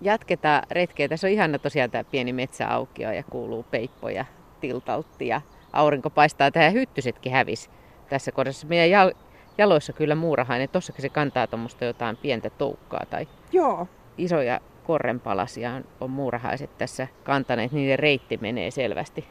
Jatketaan 0.00 0.62
retkeä. 0.70 1.08
Tässä 1.08 1.26
on 1.26 1.32
ihana 1.32 1.58
tosiaan 1.58 1.90
tämä 1.90 2.04
pieni 2.04 2.32
metsäaukio 2.32 3.12
ja 3.12 3.22
kuuluu 3.22 3.62
peippoja, 3.62 4.24
tiltautti 4.60 5.26
ja 5.26 5.40
aurinko 5.72 6.10
paistaa 6.10 6.50
tähän 6.50 6.72
hyttysetkin 6.72 7.32
hävis 7.32 7.70
tässä 8.08 8.32
kohdassa. 8.32 8.66
Meidän 8.66 9.12
jaloissa 9.58 9.92
kyllä 9.92 10.14
muurahainen. 10.14 10.68
Tossakin 10.68 11.02
se 11.02 11.08
kantaa 11.08 11.46
tuommoista 11.46 11.84
jotain 11.84 12.16
pientä 12.16 12.50
toukkaa 12.50 13.06
tai 13.10 13.28
Joo. 13.52 13.88
isoja 14.18 14.60
korrenpalasia 14.88 15.72
on, 15.72 15.84
on 16.00 16.10
muurahaiset 16.10 16.78
tässä 16.78 17.08
kantaneet. 17.24 17.72
Niiden 17.72 17.98
reitti 17.98 18.38
menee 18.40 18.70
selvästi 18.70 19.24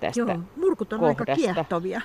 tästä 0.00 0.20
Joo, 0.20 0.38
murkut 0.56 0.92
on 0.92 1.00
kohdasta. 1.00 1.32
aika 1.32 1.54
kiehtovia. 1.54 2.00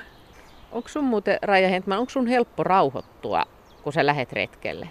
Onko 0.71 0.89
sun 0.89 1.03
muuten, 1.03 1.38
Raija 1.41 1.69
Hentman, 1.69 2.00
onko 2.00 2.10
sun 2.10 2.27
helppo 2.27 2.63
rauhoittua, 2.63 3.45
kun 3.83 3.93
sä 3.93 4.05
lähet 4.05 4.33
retkelle? 4.33 4.88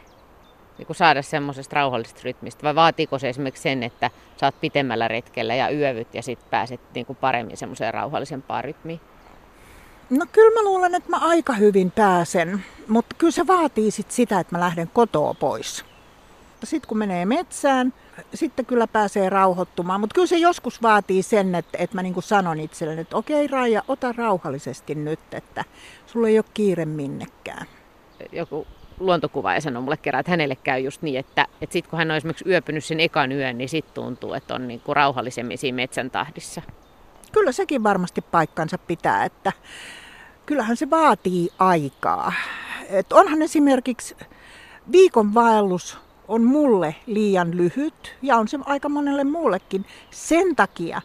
Niin 0.78 0.87
kun 0.87 0.97
saada 0.97 1.23
semmoisesta 1.23 1.76
rauhallisesta 1.76 2.21
rytmistä? 2.25 2.62
Vai 2.62 2.75
vaatiiko 2.75 3.19
se 3.19 3.28
esimerkiksi 3.28 3.62
sen, 3.62 3.83
että 3.83 4.11
oot 4.42 4.61
pitemmällä 4.61 5.09
retkellä 5.09 5.54
ja 5.54 5.71
yövyt 5.71 6.14
ja 6.14 6.23
sitten 6.23 6.50
pääset 6.50 6.80
niin 6.95 7.07
kuin 7.07 7.16
paremmin 7.16 7.57
semmoiseen 7.57 7.95
rauhallisempaan 7.95 8.64
rytmiin? 8.64 9.00
No 10.11 10.26
kyllä 10.33 10.61
mä 10.61 10.64
luulen, 10.64 10.95
että 10.95 11.11
mä 11.11 11.19
aika 11.21 11.52
hyvin 11.52 11.90
pääsen, 11.90 12.64
mutta 12.88 13.16
kyllä 13.19 13.30
se 13.33 13.47
vaatii 13.47 13.90
sit 13.90 14.11
sitä, 14.11 14.40
että 14.40 14.57
mä 14.57 14.61
lähden 14.61 14.90
kotoa 14.92 15.35
pois. 15.35 15.90
Sitten 16.67 16.88
kun 16.88 16.99
menee 16.99 17.26
metsään, 17.26 17.93
sitten 18.35 18.67
kyllä 18.67 18.87
pääsee 18.87 19.29
rauhoittumaan. 19.29 20.00
Mutta 20.00 20.14
kyllä 20.14 20.26
se 20.26 20.37
joskus 20.37 20.83
vaatii 20.83 21.23
sen, 21.23 21.55
että, 21.55 21.79
että 21.79 21.97
mä 21.97 22.02
niin 22.02 22.23
sanon 22.23 22.61
itselleni, 22.61 23.00
että 23.00 23.17
okei 23.17 23.47
Raija, 23.47 23.83
ota 23.88 24.12
rauhallisesti 24.12 24.95
nyt, 24.95 25.21
että 25.33 25.64
sulla 26.07 26.29
ei 26.29 26.38
ole 26.38 26.45
kiire 26.55 26.85
minnekään. 26.85 27.67
Joku 28.33 28.67
luontokuva 29.00 29.55
ja 29.55 29.61
sanoi 29.61 29.83
mulle 29.83 29.97
kerran, 29.97 30.21
että 30.21 30.31
hänelle 30.31 30.57
käy 30.57 30.81
just 30.81 31.02
niin, 31.02 31.19
että, 31.19 31.47
että 31.61 31.73
sitten 31.73 31.90
kun 31.90 31.99
hän 31.99 32.11
on 32.11 32.17
esimerkiksi 32.17 32.49
yöpynyt 32.49 32.85
sen 32.85 33.00
ekan 33.00 33.33
yön, 33.33 33.59
niin 33.59 33.69
sitten 33.69 33.95
tuntuu, 33.95 34.35
että 34.35 34.55
on 34.55 34.69
niin 34.69 34.81
kuin 34.81 34.97
rauhallisemmin 34.97 35.59
siinä 35.59 35.76
metsän 35.76 36.11
tahdissa. 36.11 36.62
Kyllä 37.33 37.52
sekin 37.52 37.83
varmasti 37.83 38.21
paikkansa 38.21 38.79
pitää, 38.79 39.25
että 39.25 39.52
kyllähän 40.47 40.76
se 40.76 40.90
vaatii 40.90 41.50
aikaa. 41.59 42.33
Et 42.88 43.12
onhan 43.12 43.43
esimerkiksi 43.43 44.17
viikon 44.93 45.35
vaellus 45.35 45.99
on 46.31 46.45
mulle 46.45 46.95
liian 47.07 47.57
lyhyt 47.57 48.17
ja 48.23 48.37
on 48.37 48.49
se 48.49 48.59
aika 48.67 48.89
monelle 48.89 49.25
muullekin 49.25 49.87
sen 50.11 50.57
takia, 50.57 51.03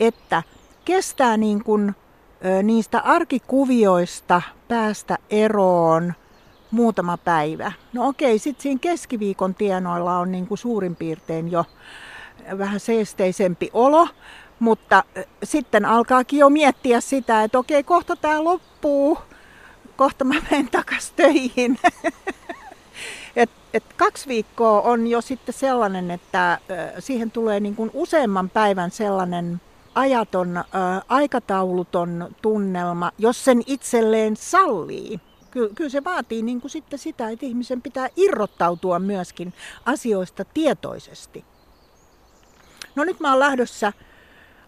että 0.00 0.42
kestää 0.84 1.36
niin 1.36 1.64
kuin, 1.64 1.94
niistä 2.62 3.00
arkikuvioista 3.00 4.42
päästä 4.68 5.18
eroon 5.30 6.14
muutama 6.70 7.16
päivä. 7.16 7.72
No 7.92 8.08
okei, 8.08 8.38
sitten 8.38 8.62
siinä 8.62 8.78
keskiviikon 8.80 9.54
tienoilla 9.54 10.18
on 10.18 10.32
niin 10.32 10.46
kuin 10.46 10.58
suurin 10.58 10.96
piirtein 10.96 11.50
jo 11.50 11.64
vähän 12.58 12.80
seesteisempi 12.80 13.70
olo, 13.72 14.08
mutta 14.58 15.04
sitten 15.44 15.84
alkaakin 15.84 16.38
jo 16.38 16.50
miettiä 16.50 17.00
sitä, 17.00 17.42
että 17.42 17.58
okei, 17.58 17.82
kohta 17.82 18.16
tämä 18.16 18.44
loppuu, 18.44 19.18
kohta 19.96 20.24
mä 20.24 20.34
menen 20.50 20.68
takaisin 20.68 21.16
töihin. 21.16 21.78
Et, 23.36 23.50
et 23.74 23.84
kaksi 23.96 24.28
viikkoa 24.28 24.80
on 24.80 25.06
jo 25.06 25.20
sitten 25.20 25.54
sellainen, 25.54 26.10
että 26.10 26.58
siihen 26.98 27.30
tulee 27.30 27.60
niin 27.60 27.76
kuin 27.76 27.90
useamman 27.94 28.50
päivän 28.50 28.90
sellainen 28.90 29.60
ajaton, 29.94 30.64
aikatauluton 31.08 32.34
tunnelma, 32.42 33.12
jos 33.18 33.44
sen 33.44 33.62
itselleen 33.66 34.36
sallii. 34.36 35.20
Ky- 35.50 35.70
kyllä 35.74 35.90
se 35.90 36.04
vaatii 36.04 36.42
niin 36.42 36.60
kuin 36.60 36.70
sitten 36.70 36.98
sitä, 36.98 37.30
että 37.30 37.46
ihmisen 37.46 37.82
pitää 37.82 38.08
irrottautua 38.16 38.98
myöskin 38.98 39.54
asioista 39.84 40.44
tietoisesti. 40.44 41.44
No 42.94 43.04
nyt 43.04 43.20
mä 43.20 43.30
oon 43.30 43.38
lähdössä 43.38 43.92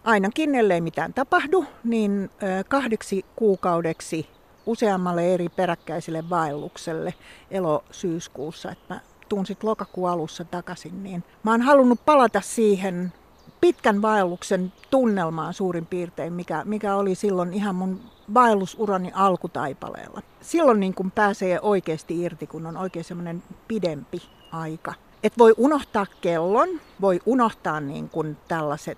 ainakin, 0.03 0.55
ellei 0.55 0.81
mitään 0.81 1.13
tapahdu, 1.13 1.65
niin 1.83 2.29
kahdeksi 2.67 3.25
kuukaudeksi 3.35 4.27
useammalle 4.65 5.33
eri 5.33 5.49
peräkkäiselle 5.49 6.29
vaellukselle 6.29 7.13
elo-syyskuussa, 7.51 8.71
että 8.71 8.93
mä 8.93 8.99
tuun 9.29 9.45
sitten 9.45 9.69
lokakuun 9.69 10.09
alussa 10.09 10.45
takaisin, 10.45 11.03
niin 11.03 11.23
mä 11.43 11.51
oon 11.51 11.61
halunnut 11.61 12.05
palata 12.05 12.41
siihen 12.41 13.13
pitkän 13.61 14.01
vaelluksen 14.01 14.73
tunnelmaan 14.89 15.53
suurin 15.53 15.85
piirtein, 15.85 16.33
mikä, 16.33 16.61
mikä 16.65 16.95
oli 16.95 17.15
silloin 17.15 17.53
ihan 17.53 17.75
mun 17.75 18.01
vaellusurani 18.33 19.11
alkutaipaleella. 19.13 20.21
Silloin 20.41 20.79
niin 20.79 20.93
kun 20.93 21.11
pääsee 21.11 21.59
oikeasti 21.61 22.21
irti, 22.21 22.47
kun 22.47 22.65
on 22.65 22.77
oikein 22.77 23.05
semmoinen 23.05 23.43
pidempi 23.67 24.21
aika. 24.51 24.93
Et 25.23 25.37
voi 25.37 25.53
unohtaa 25.57 26.05
kellon, 26.21 26.69
voi 27.01 27.19
unohtaa 27.25 27.79
niin 27.79 28.09
kun 28.09 28.37
tällaiset, 28.47 28.97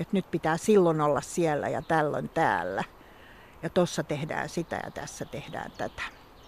että 0.00 0.12
nyt 0.12 0.30
pitää 0.30 0.56
silloin 0.56 1.00
olla 1.00 1.20
siellä 1.20 1.68
ja 1.68 1.82
tällöin 1.82 2.28
täällä 2.28 2.84
ja 3.64 3.70
tuossa 3.70 4.04
tehdään 4.04 4.48
sitä 4.48 4.80
ja 4.84 4.90
tässä 4.90 5.24
tehdään 5.24 5.70
tätä. 5.78 6.02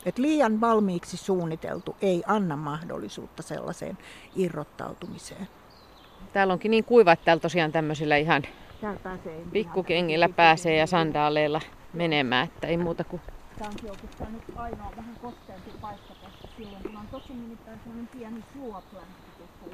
Et 0.05 0.19
liian 0.19 0.61
valmiiksi 0.61 1.17
suunniteltu 1.17 1.97
ei 2.03 2.23
anna 2.27 2.57
mahdollisuutta 2.57 3.43
sellaiseen 3.43 3.99
irrottautumiseen. 4.35 5.49
Täällä 6.33 6.53
onkin 6.53 6.71
niin 6.71 6.85
kuiva, 6.85 7.13
että 7.13 7.25
täällä 7.25 7.41
tosiaan 7.41 7.73
tämmöisillä 7.73 8.17
ihan 8.17 8.43
pikkukengillä 9.53 10.29
pääsee 10.29 10.77
ja 10.77 10.87
sandaaleilla 10.87 11.61
menemään, 11.93 12.47
että 12.47 12.67
ei 12.67 12.77
muuta 12.77 13.05
kuin 13.05 13.23
Tämä 13.59 13.71
onkin 13.71 13.91
oikeastaan 13.91 14.33
nyt 14.33 14.43
ainoa 14.57 14.93
vähän 14.97 15.17
kosteampi 15.23 15.71
paikka 15.81 16.15
tässä 16.15 16.49
silloin, 16.57 16.83
kun 16.83 16.97
on 16.97 17.07
tosi 17.11 17.35
nimittäin 17.35 17.79
sellainen 17.79 18.09
pieni 18.09 18.45
suopläntti 18.53 19.31
tuossa 19.39 19.67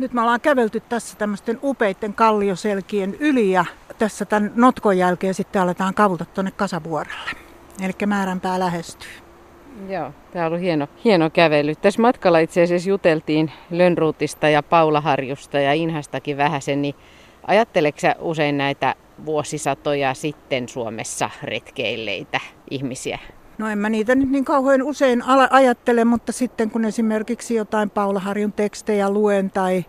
Nyt 0.00 0.12
me 0.12 0.20
ollaan 0.20 0.40
kävelty 0.40 0.80
tässä 0.80 1.16
tämmöisten 1.18 1.58
upeiden 1.62 2.14
kallioselkien 2.14 3.16
yli 3.20 3.50
ja 3.50 3.64
tässä 3.98 4.24
tämän 4.24 4.52
notkon 4.54 4.98
jälkeen 4.98 5.34
sitten 5.34 5.62
aletaan 5.62 5.94
kavuta 5.94 6.24
tuonne 6.24 6.50
Kasavuorelle. 6.50 7.30
Eli 7.82 7.92
määränpää 8.06 8.58
lähestyy. 8.58 9.10
Joo, 9.88 10.12
tämä 10.32 10.46
on 10.46 10.52
ollut 10.52 10.64
hieno, 10.64 10.88
hieno 11.04 11.30
kävely. 11.30 11.74
Tässä 11.74 12.02
matkalla 12.02 12.38
itse 12.38 12.62
asiassa 12.62 12.88
juteltiin 12.88 13.52
Lönnruutista 13.70 14.48
ja 14.48 14.62
Paulaharjusta 14.62 15.60
ja 15.60 15.72
Inhastakin 15.72 16.36
vähäsen, 16.36 16.82
niin 16.82 16.94
ajatteleksä 17.46 18.16
usein 18.18 18.58
näitä 18.58 18.94
vuosisatoja 19.26 20.14
sitten 20.14 20.68
Suomessa 20.68 21.30
retkeilleitä 21.42 22.40
ihmisiä? 22.70 23.18
No 23.60 23.68
en 23.68 23.78
mä 23.78 23.88
niitä 23.88 24.14
nyt 24.14 24.30
niin 24.30 24.44
kauhean 24.44 24.82
usein 24.82 25.22
ajattele, 25.50 26.04
mutta 26.04 26.32
sitten 26.32 26.70
kun 26.70 26.84
esimerkiksi 26.84 27.54
jotain 27.54 27.90
Paulaharjun 27.90 28.52
tekstejä 28.52 29.10
luen 29.10 29.50
tai, 29.50 29.84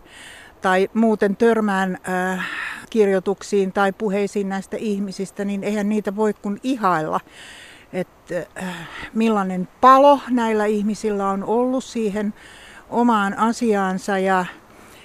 tai 0.60 0.90
muuten 0.94 1.36
törmään 1.36 1.98
äh, 2.08 2.48
kirjoituksiin 2.90 3.72
tai 3.72 3.92
puheisiin 3.92 4.48
näistä 4.48 4.76
ihmisistä, 4.76 5.44
niin 5.44 5.64
eihän 5.64 5.88
niitä 5.88 6.16
voi 6.16 6.34
kuin 6.34 6.60
ihailla. 6.62 7.20
Että 7.92 8.34
äh, 8.62 8.88
millainen 9.14 9.68
palo 9.80 10.20
näillä 10.30 10.66
ihmisillä 10.66 11.28
on 11.28 11.44
ollut 11.44 11.84
siihen 11.84 12.34
omaan 12.90 13.38
asiaansa 13.38 14.18
ja 14.18 14.44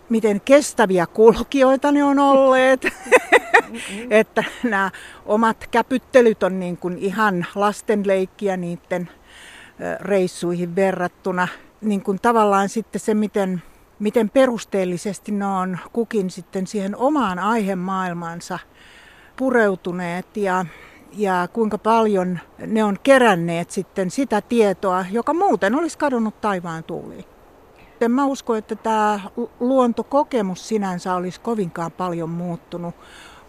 miten 0.10 0.42
kestäviä 0.42 1.06
kulkijoita 1.06 1.92
ne 1.92 2.04
on 2.04 2.20
olleet. 2.20 2.84
Mm-hmm. 2.84 4.12
että 4.12 4.44
nämä 4.64 4.92
omat 5.26 5.68
käpyttelyt 5.72 6.44
on 6.44 6.60
niin 6.60 6.78
kuin 6.78 6.98
ihan 6.98 7.46
lastenleikkiä 7.56 8.58
niiden 8.58 9.10
reissuihin 10.00 10.76
verrattuna. 10.76 11.48
Niin 11.82 12.02
kuin 12.02 12.20
tavallaan 12.22 12.70
sitten 12.70 13.02
se, 13.02 13.14
miten, 13.14 13.64
miten 14.00 14.30
perusteellisesti 14.30 15.32
ne 15.32 15.46
on 15.46 15.78
kukin 15.94 16.30
sitten 16.30 16.68
siihen 16.68 16.96
omaan 16.96 17.40
aihemaailmansa 17.40 18.60
pureutuneet 19.36 20.38
ja 20.38 20.66
ja 21.14 21.48
kuinka 21.54 21.78
paljon 21.78 22.40
ne 22.68 22.84
on 22.84 22.98
keränneet 23.04 23.72
sitten 23.72 24.12
sitä 24.12 24.42
tietoa, 24.42 25.06
joka 25.12 25.34
muuten 25.34 25.76
olisi 25.76 25.98
kadonnut 25.98 26.42
taivaan 26.42 26.84
tuuliin. 26.84 27.26
En 28.02 28.12
mä 28.12 28.26
usko, 28.26 28.56
että 28.56 28.76
tämä 28.76 29.20
luontokokemus 29.60 30.68
sinänsä 30.68 31.16
olisi 31.16 31.42
kovinkaan 31.42 31.92
paljon 31.92 32.30
muuttunut 32.30 32.96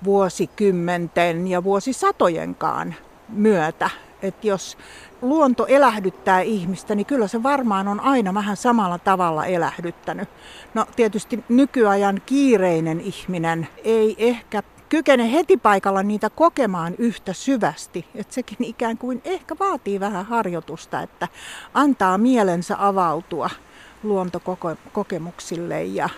vuosikymmenten 0.05 1.49
ja 1.49 1.65
vuosisatojenkaan 1.65 2.95
myötä. 3.29 3.91
Että 4.23 4.47
jos 4.47 4.79
luonto 5.23 5.67
elähdyttää 5.67 6.41
ihmistä, 6.41 6.95
niin 6.95 7.07
kyllä 7.07 7.29
se 7.29 7.43
varmaan 7.43 7.89
on 7.89 8.01
aina 8.01 8.35
vähän 8.35 8.57
samalla 8.57 8.99
tavalla 8.99 9.47
elähdyttänyt. 9.47 10.29
No 10.75 10.87
tietysti 10.97 11.45
nykyajan 11.49 12.23
kiireinen 12.27 13.01
ihminen 13.01 13.69
ei 13.85 14.17
ehkä 14.19 14.63
kykene 14.89 15.33
heti 15.33 15.57
paikalla 15.57 16.03
niitä 16.03 16.31
kokemaan 16.31 16.95
yhtä 16.99 17.33
syvästi. 17.33 18.07
Että 18.15 18.35
sekin 18.35 18.65
ikään 18.65 18.99
kuin 18.99 19.21
ehkä 19.25 19.57
vaatii 19.61 20.01
vähän 20.01 20.27
harjoitusta, 20.27 21.03
että 21.03 21.29
antaa 21.75 22.19
mielensä 22.19 22.77
avautua 22.79 23.51
luontokokemuksille 24.03 25.85
ja, 25.85 26.09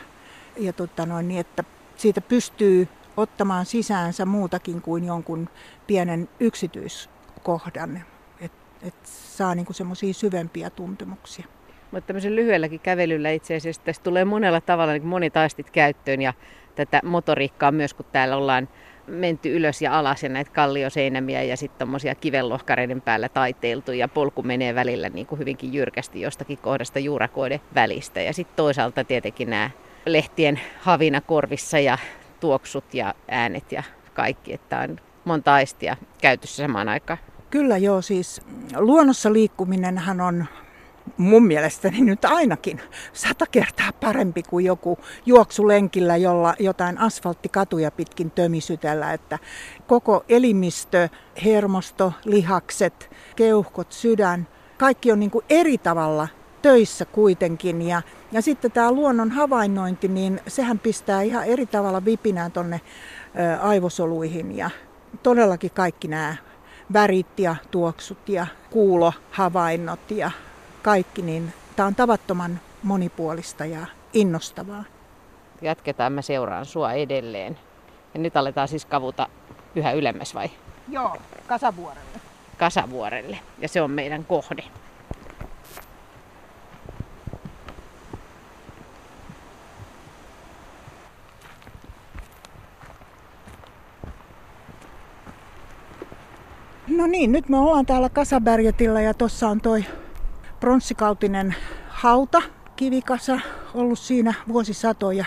ja 0.57 0.73
tota 0.73 1.07
noin, 1.07 1.29
niin, 1.29 1.41
että 1.41 1.65
siitä 1.97 2.21
pystyy 2.21 2.89
ottamaan 3.17 3.67
sisäänsä 3.67 4.25
muutakin 4.25 4.83
kuin 4.83 5.05
jonkun 5.05 5.49
pienen 5.87 6.29
yksityiskohdan, 6.41 8.05
että 8.41 8.59
et 8.83 8.95
saa 9.05 9.55
niinku 9.55 9.73
semmoisia 9.73 10.15
syvempiä 10.15 10.71
tuntemuksia. 10.71 11.47
Mutta 11.91 12.07
tämmöisen 12.07 12.37
lyhyelläkin 12.37 12.81
kävelyllä 12.81 13.31
itse 13.31 13.57
asiassa 13.57 13.83
tässä 13.83 14.03
tulee 14.03 14.25
monella 14.25 14.61
tavalla 14.61 14.93
niin 14.93 15.07
monitaistit 15.07 15.71
käyttöön 15.71 16.23
ja 16.23 16.35
tätä 16.75 17.01
motoriikkaa 17.05 17.73
myös, 17.73 17.95
kun 17.95 18.07
täällä 18.13 18.37
ollaan 18.37 18.69
menty 19.11 19.57
ylös 19.57 19.83
ja 19.83 19.99
alas 19.99 20.23
ja 20.23 20.29
näitä 20.29 20.51
kallioseinämiä 20.51 21.43
ja 21.43 21.57
sitten 21.57 21.79
tuommoisia 21.79 22.15
kivenlohkareiden 22.15 23.01
päällä 23.01 23.29
taiteiltu 23.29 23.93
ja 23.93 24.09
polku 24.09 24.43
menee 24.43 24.75
välillä 24.75 25.09
niin 25.09 25.27
kuin 25.27 25.39
hyvinkin 25.39 25.73
jyrkästi 25.73 26.21
jostakin 26.21 26.59
kohdasta 26.59 26.99
juurakoiden 26.99 27.61
välistä. 27.75 28.21
Ja 28.21 28.33
sitten 28.33 28.57
toisaalta 28.57 29.05
tietenkin 29.05 29.51
nämä 29.51 29.71
lehtien 30.07 30.61
havina 30.81 31.21
korvissa 31.21 31.79
ja 31.79 31.99
tuoksut 32.41 32.95
ja 32.95 33.15
äänet 33.29 33.73
ja 33.73 33.83
kaikki, 34.15 34.53
että 34.53 34.79
on 34.79 35.01
monta 35.25 35.55
aistia 35.55 35.97
käytössä 36.21 36.63
samaan 36.63 36.89
aikaan. 36.89 37.19
Kyllä 37.51 37.77
joo, 37.77 38.03
siis 38.03 38.43
luonnossa 38.77 39.33
liikkuminenhan 39.33 40.21
on 40.21 40.47
mun 41.17 41.47
mielestäni 41.47 42.01
nyt 42.01 42.25
ainakin 42.25 42.81
sata 43.13 43.47
kertaa 43.51 43.93
parempi 43.93 44.43
kuin 44.43 44.65
joku 44.65 44.99
juoksulenkillä, 45.27 46.17
jolla 46.17 46.55
jotain 46.59 46.99
asfalttikatuja 46.99 47.91
pitkin 47.91 48.31
tömisytellä. 48.31 49.13
Että 49.13 49.39
koko 49.87 50.25
elimistö, 50.29 51.09
hermosto, 51.45 52.13
lihakset, 52.25 53.11
keuhkot, 53.37 53.93
sydän, 53.93 54.49
kaikki 54.79 55.13
on 55.13 55.21
niin 55.21 55.31
kuin 55.31 55.45
eri 55.51 55.79
tavalla 55.79 56.29
töissä 56.63 57.05
kuitenkin. 57.05 57.83
Ja, 57.83 58.03
ja 58.33 58.43
sitten 58.43 58.73
tämä 58.73 58.93
luonnon 58.93 59.31
havainnointi, 59.31 60.09
niin 60.09 60.41
sehän 60.47 60.79
pistää 60.79 61.23
ihan 61.23 61.45
eri 61.45 61.67
tavalla 61.67 62.05
vipinää 62.05 62.51
tonne 62.51 62.81
aivosoluihin. 63.61 64.57
Ja 64.57 64.71
todellakin 65.23 65.71
kaikki 65.71 66.09
nämä 66.09 66.37
värit 66.93 67.39
ja 67.39 67.57
tuoksut 67.71 68.29
ja 68.29 68.47
kuulohavainnot 68.71 70.11
ja 70.11 70.31
kaikki, 70.83 71.23
niin 71.23 71.53
tämä 71.77 71.87
on 71.87 71.95
tavattoman 71.95 72.61
monipuolista 72.83 73.65
ja 73.65 73.87
innostavaa. 74.13 74.85
Jatketaan, 75.63 76.13
mä 76.13 76.23
seuraan 76.23 76.67
sua 76.67 76.93
edelleen. 76.93 77.59
Ja 78.15 78.21
nyt 78.21 78.37
aletaan 78.37 78.69
siis 78.69 78.85
kavuta 78.85 79.29
yhä 79.75 79.93
ylemmäs 79.93 80.35
vai? 80.35 80.51
Joo, 80.89 81.17
Kasavuorelle. 81.47 82.21
Kasavuorelle. 82.59 83.39
Ja 83.59 83.69
se 83.69 83.83
on 83.83 83.91
meidän 83.91 84.25
kohde. 84.25 84.65
No 96.89 97.07
niin, 97.07 97.33
nyt 97.33 97.49
me 97.49 97.59
ollaan 97.59 97.87
täällä 97.87 98.09
Kasabergetillä 98.09 99.01
ja 99.01 99.15
tuossa 99.15 99.49
on 99.49 99.61
toi 99.61 99.85
pronssikautinen 100.61 101.55
hauta, 101.89 102.43
kivikasa, 102.77 103.41
ollut 103.75 103.99
siinä 103.99 104.35
vuosisatoja. 104.49 105.25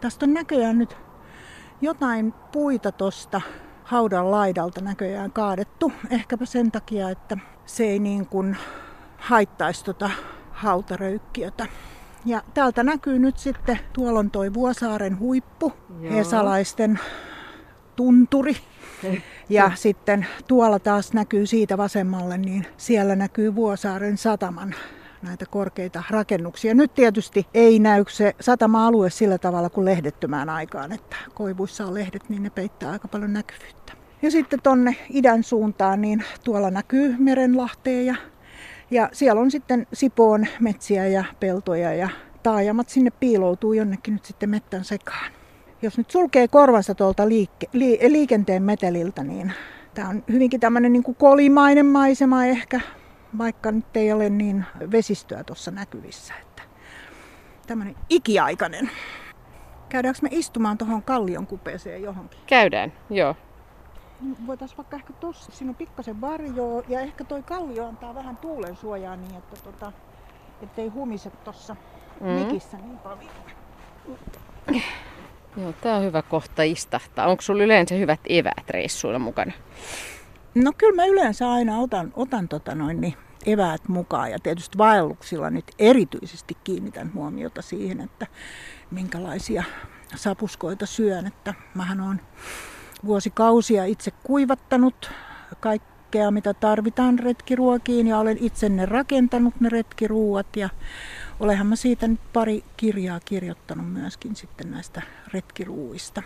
Tästä 0.00 0.26
on 0.26 0.34
näköjään 0.34 0.78
nyt 0.78 0.96
jotain 1.80 2.32
puita 2.32 2.92
tosta 2.92 3.40
haudan 3.84 4.30
laidalta 4.30 4.80
näköjään 4.80 5.32
kaadettu. 5.32 5.92
Ehkäpä 6.10 6.44
sen 6.44 6.72
takia, 6.72 7.10
että 7.10 7.38
se 7.66 7.84
ei 7.84 7.98
niin 7.98 8.26
kuin 8.26 8.56
haittaisi 9.18 9.84
tota 9.84 10.10
hautaröykkiötä. 10.52 11.66
Ja 12.24 12.42
täältä 12.54 12.82
näkyy 12.82 13.18
nyt 13.18 13.38
sitten, 13.38 13.78
tuolla 13.92 14.18
on 14.18 14.30
toi 14.30 14.54
Vuosaaren 14.54 15.18
huippu, 15.18 15.72
Joo. 16.00 16.14
hesalaisten 16.14 17.00
tunturi. 17.96 18.56
Ja 19.48 19.72
sitten 19.74 20.26
tuolla 20.48 20.78
taas 20.78 21.12
näkyy 21.12 21.46
siitä 21.46 21.78
vasemmalle, 21.78 22.38
niin 22.38 22.66
siellä 22.76 23.16
näkyy 23.16 23.54
Vuosaaren 23.54 24.18
sataman 24.18 24.74
näitä 25.22 25.46
korkeita 25.46 26.02
rakennuksia. 26.10 26.74
Nyt 26.74 26.94
tietysti 26.94 27.46
ei 27.54 27.78
näy 27.78 28.04
se 28.08 28.34
satama-alue 28.40 29.10
sillä 29.10 29.38
tavalla 29.38 29.70
kuin 29.70 29.84
lehdettömään 29.84 30.48
aikaan, 30.48 30.92
että 30.92 31.16
koivuissa 31.34 31.86
on 31.86 31.94
lehdet, 31.94 32.28
niin 32.28 32.42
ne 32.42 32.50
peittää 32.50 32.90
aika 32.90 33.08
paljon 33.08 33.32
näkyvyyttä. 33.32 33.92
Ja 34.22 34.30
sitten 34.30 34.62
tonne 34.62 34.96
idän 35.10 35.42
suuntaan, 35.42 36.00
niin 36.00 36.24
tuolla 36.44 36.70
näkyy 36.70 37.16
Merenlahteen 37.18 38.06
ja, 38.06 38.14
ja 38.90 39.08
siellä 39.12 39.40
on 39.40 39.50
sitten 39.50 39.86
Sipoon 39.92 40.46
metsiä 40.60 41.06
ja 41.06 41.24
peltoja 41.40 41.94
ja 41.94 42.08
taajamat 42.42 42.88
sinne 42.88 43.10
piiloutuu 43.10 43.72
jonnekin 43.72 44.14
nyt 44.14 44.24
sitten 44.24 44.50
mettän 44.50 44.84
sekaan 44.84 45.41
jos 45.82 45.98
nyt 45.98 46.10
sulkee 46.10 46.48
korvansa 46.48 46.94
tuolta 46.94 47.28
liike, 47.28 47.66
li, 47.72 47.98
liikenteen 48.08 48.62
meteliltä, 48.62 49.24
niin 49.24 49.52
tämä 49.94 50.08
on 50.08 50.24
hyvinkin 50.28 50.60
tämmöinen 50.60 50.92
niin 50.92 51.14
kolimainen 51.18 51.86
maisema 51.86 52.44
ehkä, 52.44 52.80
vaikka 53.38 53.72
nyt 53.72 53.96
ei 53.96 54.12
ole 54.12 54.30
niin 54.30 54.64
vesistöä 54.92 55.44
tuossa 55.44 55.70
näkyvissä. 55.70 56.34
Että 56.42 56.62
tämmöinen 57.66 57.96
ikiaikainen. 58.10 58.90
Käydäänkö 59.88 60.18
me 60.22 60.28
istumaan 60.32 60.78
tuohon 60.78 61.02
kallion 61.02 61.46
kupeeseen 61.46 62.02
johonkin? 62.02 62.40
Käydään, 62.46 62.92
joo. 63.10 63.36
Voitaisiin 64.46 64.76
vaikka 64.76 64.96
ehkä 64.96 65.12
tuossa, 65.12 65.52
siinä 65.52 65.70
on 65.70 65.76
pikkasen 65.76 66.20
varjoa 66.20 66.82
ja 66.88 67.00
ehkä 67.00 67.24
toi 67.24 67.42
kallio 67.42 67.86
antaa 67.86 68.14
vähän 68.14 68.36
tuulen 68.36 68.76
suojaa 68.76 69.16
niin, 69.16 69.34
että 69.34 69.56
tota, 69.64 69.92
ettei 70.62 70.88
humise 70.88 71.30
tuossa 71.30 71.76
mm. 72.20 72.26
mikissä 72.26 72.76
niin 72.76 72.98
paljon. 72.98 73.30
Joo, 75.56 75.72
tämä 75.72 75.96
on 75.96 76.02
hyvä 76.02 76.22
kohta 76.22 76.62
istahtaa. 76.62 77.26
Onko 77.26 77.42
sinulla 77.42 77.64
yleensä 77.64 77.94
hyvät 77.94 78.20
eväät 78.28 78.70
reissuilla 78.70 79.18
mukana? 79.18 79.52
No 80.54 80.72
kyllä 80.78 80.96
mä 80.96 81.06
yleensä 81.06 81.50
aina 81.50 81.78
otan, 81.78 82.12
otan 82.16 82.48
tota 82.48 82.74
noin, 82.74 83.00
niin 83.00 83.14
eväät 83.46 83.88
mukaan 83.88 84.30
ja 84.30 84.38
tietysti 84.38 84.78
vaelluksilla 84.78 85.50
nyt 85.50 85.64
erityisesti 85.78 86.56
kiinnitän 86.64 87.14
huomiota 87.14 87.62
siihen, 87.62 88.00
että 88.00 88.26
minkälaisia 88.90 89.64
sapuskoita 90.14 90.86
syön. 90.86 91.26
Että 91.26 91.54
mähän 91.74 92.00
on 92.00 92.20
vuosikausia 93.04 93.84
itse 93.84 94.10
kuivattanut 94.10 95.10
kaikkea, 96.12 96.30
mitä 96.30 96.54
tarvitaan 96.54 97.18
retkiruokiin 97.18 98.06
ja 98.06 98.18
olen 98.18 98.38
itse 98.40 98.68
ne 98.68 98.86
rakentanut 98.86 99.54
ne 99.60 99.68
retkiruuat 99.68 100.56
ja 100.56 100.68
olenhan 101.40 101.66
mä 101.66 101.76
siitä 101.76 102.08
nyt 102.08 102.20
pari 102.32 102.64
kirjaa 102.76 103.20
kirjoittanut 103.24 103.92
myöskin 103.92 104.36
sitten 104.36 104.70
näistä 104.70 105.02
retkiruuista. 105.32 106.22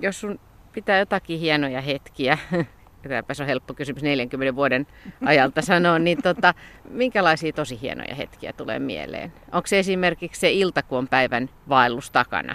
Jos 0.00 0.20
sun 0.20 0.40
pitää 0.72 0.98
jotakin 0.98 1.40
hienoja 1.40 1.80
hetkiä, 1.80 2.38
tämäpäs 3.02 3.40
on 3.40 3.46
helppo 3.46 3.74
kysymys 3.74 4.02
40 4.02 4.56
vuoden 4.56 4.86
ajalta 5.24 5.62
sanoa, 5.62 5.98
niin 5.98 6.22
tota, 6.22 6.54
minkälaisia 6.90 7.52
tosi 7.52 7.80
hienoja 7.82 8.14
hetkiä 8.14 8.52
tulee 8.52 8.78
mieleen? 8.78 9.32
Onko 9.52 9.66
se 9.66 9.78
esimerkiksi 9.78 10.40
se 10.40 10.50
ilta, 10.50 10.82
kun 10.82 10.98
on 10.98 11.08
päivän 11.08 11.48
vaellus 11.68 12.10
takana? 12.10 12.54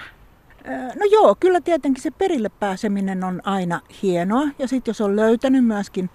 No 0.99 1.06
joo, 1.12 1.36
kyllä 1.39 1.62
tietenkin 1.62 2.04
se 2.04 2.12
perille 2.12 2.49
pääseminen 2.49 3.23
on 3.23 3.41
aina 3.43 3.82
hienoa. 4.04 4.43
Ja 4.60 4.67
sitten 4.67 4.89
jos 4.89 5.02
on 5.02 5.15
löytänyt 5.15 5.65
myöskin 5.65 6.10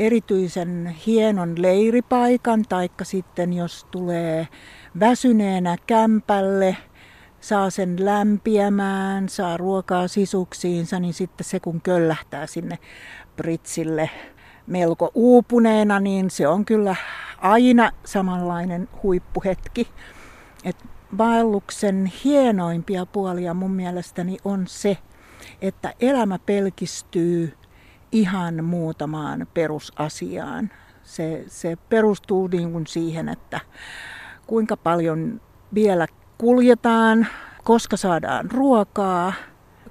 erityisen 0.00 0.94
hienon 1.06 1.62
leiripaikan, 1.62 2.64
taikka 2.68 3.04
sitten 3.04 3.52
jos 3.52 3.86
tulee 3.90 4.48
väsyneenä 5.00 5.76
kämpälle, 5.86 6.76
saa 7.40 7.70
sen 7.70 8.04
lämpiämään, 8.04 9.28
saa 9.28 9.56
ruokaa 9.56 10.08
sisuksiinsa, 10.08 11.00
niin 11.00 11.14
sitten 11.14 11.44
se 11.44 11.60
kun 11.60 11.80
köllähtää 11.80 12.46
sinne 12.46 12.78
Britsille 13.36 14.10
melko 14.66 15.10
uupuneena, 15.14 16.00
niin 16.00 16.30
se 16.30 16.48
on 16.48 16.64
kyllä 16.64 16.96
aina 17.38 17.92
samanlainen 18.04 18.88
huippuhetki. 19.02 19.88
Et 20.64 20.76
vaelluksen 21.18 22.12
hienoimpia 22.24 23.06
puolia 23.06 23.54
mun 23.54 23.70
mielestäni 23.70 24.36
on 24.44 24.66
se, 24.66 24.98
että 25.62 25.94
elämä 26.00 26.38
pelkistyy 26.38 27.52
ihan 28.12 28.64
muutamaan 28.64 29.46
perusasiaan. 29.54 30.70
Se, 31.02 31.44
se 31.46 31.76
perustuu 31.88 32.46
niin 32.46 32.72
kuin 32.72 32.86
siihen, 32.86 33.28
että 33.28 33.60
kuinka 34.46 34.76
paljon 34.76 35.40
vielä 35.74 36.06
kuljetaan, 36.38 37.26
koska 37.64 37.96
saadaan 37.96 38.50
ruokaa, 38.50 39.32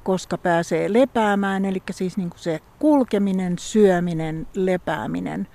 koska 0.03 0.38
pääsee 0.38 0.93
lepäämään, 0.93 1.65
eli 1.65 1.84
siis 1.91 2.17
niin 2.17 2.29
kuin 2.29 2.39
se 2.39 2.60
kulkeminen, 2.79 3.60
syöminen, 3.60 4.47
lepääminen. 4.53 5.47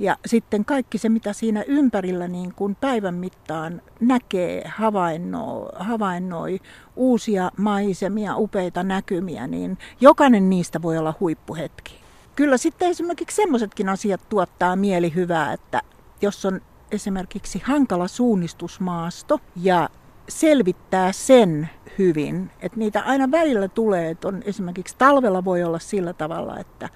Ja 0.00 0.16
sitten 0.26 0.64
kaikki 0.64 0.98
se, 0.98 1.08
mitä 1.08 1.32
siinä 1.32 1.64
ympärillä 1.66 2.28
niin 2.28 2.54
kuin 2.54 2.74
päivän 2.74 3.14
mittaan 3.14 3.82
näkee, 4.00 4.68
havainnoi, 4.68 5.68
havainnoi 5.74 6.60
uusia 6.96 7.50
maisemia, 7.56 8.36
upeita 8.36 8.82
näkymiä, 8.82 9.46
niin 9.46 9.78
jokainen 10.00 10.50
niistä 10.50 10.82
voi 10.82 10.98
olla 10.98 11.14
huippuhetki. 11.20 11.99
Kyllä 12.40 12.56
sitten 12.56 12.88
esimerkiksi 12.88 13.36
semmoisetkin 13.36 13.88
asiat 13.88 14.20
tuottaa 14.28 14.76
mielihyvää, 14.76 15.52
että 15.52 15.82
jos 16.22 16.44
on 16.44 16.60
esimerkiksi 16.90 17.62
hankala 17.64 18.08
suunnistusmaasto 18.08 19.40
ja 19.56 19.88
selvittää 20.28 21.12
sen 21.12 21.70
hyvin, 21.98 22.50
että 22.60 22.78
niitä 22.78 23.02
aina 23.02 23.30
välillä 23.30 23.68
tulee, 23.68 24.10
että 24.10 24.28
on 24.28 24.42
esimerkiksi 24.44 24.94
talvella 24.98 25.44
voi 25.44 25.62
olla 25.62 25.78
sillä 25.78 26.12
tavalla, 26.12 26.58
että 26.58 26.88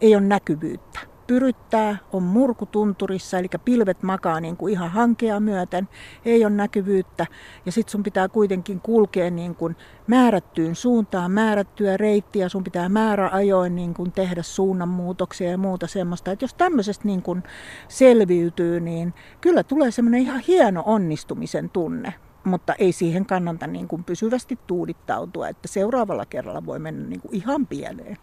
ei 0.00 0.16
ole 0.16 0.24
näkyvyyttä 0.24 1.00
pyryttää, 1.26 1.96
on 2.12 2.22
murkutunturissa, 2.22 3.38
eli 3.38 3.48
pilvet 3.64 4.02
makaa 4.02 4.40
niin 4.40 4.56
kuin 4.56 4.72
ihan 4.72 4.90
hankea 4.90 5.40
myöten, 5.40 5.88
ei 6.24 6.44
ole 6.44 6.54
näkyvyyttä. 6.54 7.26
Ja 7.66 7.72
sitten 7.72 7.92
sun 7.92 8.02
pitää 8.02 8.28
kuitenkin 8.28 8.80
kulkea 8.80 9.30
niin 9.30 9.54
kuin 9.54 9.76
määrättyyn 10.06 10.74
suuntaan, 10.74 11.30
määrättyä 11.30 11.96
reittiä, 11.96 12.48
sun 12.48 12.64
pitää 12.64 12.88
määräajoin 12.88 13.74
niin 13.74 13.94
kuin 13.94 14.12
tehdä 14.12 14.42
suunnanmuutoksia 14.42 15.50
ja 15.50 15.58
muuta 15.58 15.86
semmoista. 15.86 16.30
Että 16.30 16.44
jos 16.44 16.54
tämmöisestä 16.54 17.04
niin 17.04 17.22
kuin 17.22 17.42
selviytyy, 17.88 18.80
niin 18.80 19.14
kyllä 19.40 19.62
tulee 19.62 19.90
semmoinen 19.90 20.20
ihan 20.20 20.40
hieno 20.40 20.82
onnistumisen 20.86 21.70
tunne 21.70 22.14
mutta 22.44 22.74
ei 22.78 22.92
siihen 22.92 23.26
kannata 23.26 23.66
niin 23.66 23.88
kuin 23.88 24.04
pysyvästi 24.04 24.58
tuudittautua, 24.66 25.48
että 25.48 25.68
seuraavalla 25.68 26.26
kerralla 26.26 26.66
voi 26.66 26.78
mennä 26.78 27.08
niin 27.08 27.20
kuin 27.20 27.34
ihan 27.34 27.66
pieleen. 27.66 28.16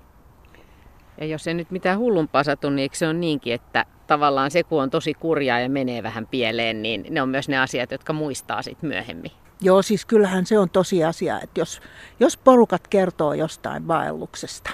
Ja 1.22 1.28
jos 1.28 1.48
ei 1.48 1.54
nyt 1.54 1.72
mitään 1.72 2.00
hullumpaa 2.00 2.44
satu, 2.44 2.70
niin 2.70 2.80
eikö 2.80 2.96
se 2.96 3.08
on 3.08 3.22
niinkin, 3.22 3.54
että 3.54 3.86
tavallaan 4.08 4.52
se 4.52 4.64
kun 4.64 4.84
on 4.84 4.90
tosi 4.90 5.14
kurjaa 5.14 5.60
ja 5.60 5.70
menee 5.70 6.04
vähän 6.04 6.28
pieleen, 6.28 6.82
niin 6.82 7.06
ne 7.10 7.22
on 7.22 7.30
myös 7.30 7.50
ne 7.50 7.60
asiat, 7.60 7.92
jotka 7.92 8.14
muistaa 8.14 8.62
sitten 8.62 8.90
myöhemmin. 8.90 9.32
Joo, 9.62 9.82
siis 9.82 10.06
kyllähän 10.06 10.46
se 10.46 10.60
on 10.60 10.70
tosiasia, 10.70 11.42
että 11.42 11.60
jos, 11.62 11.82
jos 12.20 12.38
porukat 12.38 12.88
kertoo 12.88 13.34
jostain 13.34 13.88
vaelluksesta, 13.88 14.70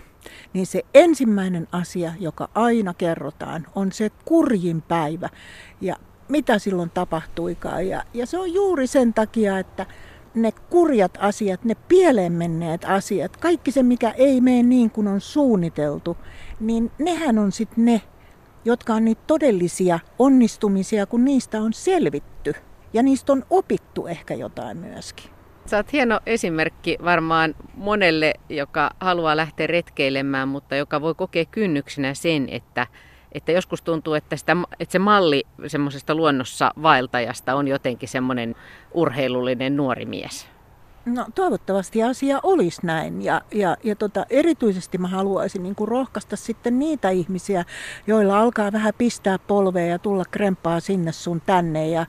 niin 0.54 0.66
se 0.66 0.84
ensimmäinen 0.94 1.68
asia, 1.72 2.12
joka 2.20 2.50
aina 2.56 2.94
kerrotaan, 2.94 3.68
on 3.76 3.92
se 3.92 4.12
kurjin 4.26 4.82
päivä 4.82 5.30
ja 5.82 5.96
mitä 6.28 6.60
silloin 6.60 6.90
tapahtuikaan. 6.90 7.88
Ja, 7.88 8.04
ja 8.14 8.26
se 8.26 8.38
on 8.38 8.54
juuri 8.54 8.88
sen 8.88 9.14
takia, 9.14 9.60
että 9.60 9.86
ne 10.36 10.52
kurjat 10.52 11.18
asiat, 11.20 11.64
ne 11.64 11.76
pieleen 11.88 12.34
menneet 12.34 12.86
asiat, 12.86 13.38
kaikki 13.38 13.72
se 13.72 13.84
mikä 13.84 14.10
ei 14.10 14.42
mene 14.42 14.64
niin 14.64 14.92
kuin 14.92 15.08
on 15.08 15.22
suunniteltu, 15.22 16.18
niin 16.60 16.92
nehän 17.00 17.38
on 17.38 17.52
sitten 17.52 17.86
ne, 17.86 18.02
jotka 18.66 18.94
on 18.94 19.06
niitä 19.06 19.22
todellisia 19.28 20.00
onnistumisia, 20.20 21.06
kun 21.06 21.26
niistä 21.26 21.62
on 21.62 21.74
selvitty. 21.74 22.54
Ja 22.94 23.04
niistä 23.04 23.34
on 23.34 23.44
opittu 23.50 24.08
ehkä 24.08 24.34
jotain 24.34 24.78
myöskin. 24.78 25.32
Sä 25.66 25.78
oot 25.78 25.94
hieno 25.94 26.20
esimerkki 26.26 26.98
varmaan 27.04 27.56
monelle, 27.76 28.34
joka 28.50 28.92
haluaa 29.00 29.38
lähteä 29.38 29.68
retkeilemään, 29.68 30.48
mutta 30.48 30.76
joka 30.76 31.02
voi 31.02 31.16
kokea 31.16 31.46
kynnyksenä 31.46 32.14
sen, 32.14 32.50
että 32.50 32.88
että 33.38 33.52
joskus 33.52 33.82
tuntuu, 33.82 34.14
että, 34.14 34.36
sitä, 34.36 34.56
että 34.80 34.92
se 34.92 35.00
malli 35.00 35.44
semmoisesta 35.68 36.16
luonnossa 36.16 36.72
vaeltajasta 36.82 37.56
on 37.56 37.68
jotenkin 37.68 38.10
semmoinen 38.10 38.56
urheilullinen 38.94 39.78
nuori 39.78 40.06
mies. 40.06 40.48
No 41.06 41.26
toivottavasti 41.36 42.04
asia 42.04 42.40
olisi 42.44 42.86
näin 42.86 43.22
ja, 43.22 43.42
ja, 43.52 43.78
ja 43.84 43.96
tota, 43.96 44.26
erityisesti 44.30 44.98
mä 44.98 45.08
haluaisin 45.08 45.64
niin 45.64 45.76
kuin 45.76 45.88
rohkaista 45.88 46.36
sitten 46.36 46.80
niitä 46.80 47.10
ihmisiä, 47.10 47.66
joilla 48.08 48.40
alkaa 48.40 48.72
vähän 48.72 48.94
pistää 48.98 49.40
polvea 49.40 49.86
ja 49.86 50.00
tulla 50.00 50.24
krempaa 50.32 50.80
sinne 50.80 51.12
sun 51.12 51.42
tänne 51.46 51.88
ja 51.88 52.06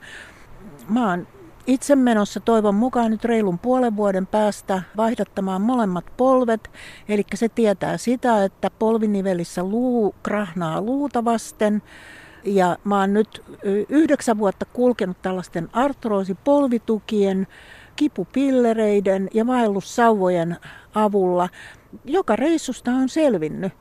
mä 0.89 1.09
oon 1.09 1.27
itse 1.69 1.95
menossa 1.95 2.39
toivon 2.39 2.75
mukaan 2.75 3.11
nyt 3.11 3.25
reilun 3.25 3.59
puolen 3.59 3.95
vuoden 3.95 4.27
päästä 4.27 4.81
vaihdattamaan 4.97 5.61
molemmat 5.61 6.05
polvet. 6.17 6.71
Eli 7.09 7.23
se 7.33 7.49
tietää 7.49 7.97
sitä, 7.97 8.43
että 8.43 8.71
polvinivelissä 8.79 9.63
luu 9.63 10.15
krahnaa 10.23 10.81
luuta 10.81 11.25
vasten. 11.25 11.81
Ja 12.43 12.77
mä 12.83 12.99
oon 12.99 13.13
nyt 13.13 13.43
yhdeksän 13.89 14.37
vuotta 14.37 14.65
kulkenut 14.65 15.21
tällaisten 15.21 15.69
artroosipolvitukien, 15.73 17.47
kipupillereiden 17.95 19.29
ja 19.33 19.47
vaellussauvojen 19.47 20.57
avulla. 20.95 21.49
Joka 22.05 22.35
reissusta 22.35 22.91
on 22.91 23.09
selvinnyt 23.09 23.73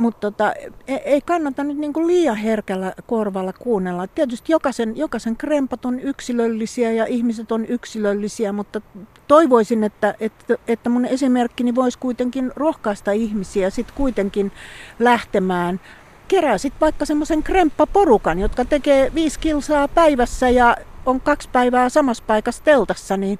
mutta 0.00 0.30
tota, 0.30 0.52
e, 0.88 0.94
ei 0.94 1.20
kannata 1.20 1.64
nyt 1.64 1.78
niin 1.78 1.92
kuin 1.92 2.06
liian 2.06 2.36
herkällä 2.36 2.92
korvalla 3.06 3.52
kuunnella. 3.52 4.06
Tietysti 4.06 4.52
jokaisen, 4.52 4.96
jokaisen 4.96 5.36
krempat 5.36 5.84
on 5.84 6.00
yksilöllisiä 6.00 6.92
ja 6.92 7.06
ihmiset 7.06 7.52
on 7.52 7.66
yksilöllisiä, 7.66 8.52
mutta 8.52 8.80
toivoisin, 9.28 9.84
että, 9.84 10.14
että, 10.20 10.56
että 10.68 10.90
mun 10.90 11.04
esimerkkini 11.04 11.74
voisi 11.74 11.98
kuitenkin 11.98 12.52
rohkaista 12.56 13.12
ihmisiä 13.12 13.70
sitten 13.70 13.96
kuitenkin 13.96 14.52
lähtemään. 14.98 15.80
Kerää 16.28 16.58
sitten 16.58 16.80
vaikka 16.80 17.04
semmoisen 17.04 17.42
kremppaporukan, 17.42 18.38
jotka 18.38 18.64
tekee 18.64 19.12
viisi 19.14 19.40
kilsaa 19.40 19.88
päivässä 19.88 20.48
ja 20.48 20.76
on 21.06 21.20
kaksi 21.20 21.48
päivää 21.52 21.88
samassa 21.88 22.24
paikassa 22.26 22.64
teltassa, 22.64 23.16
niin 23.16 23.38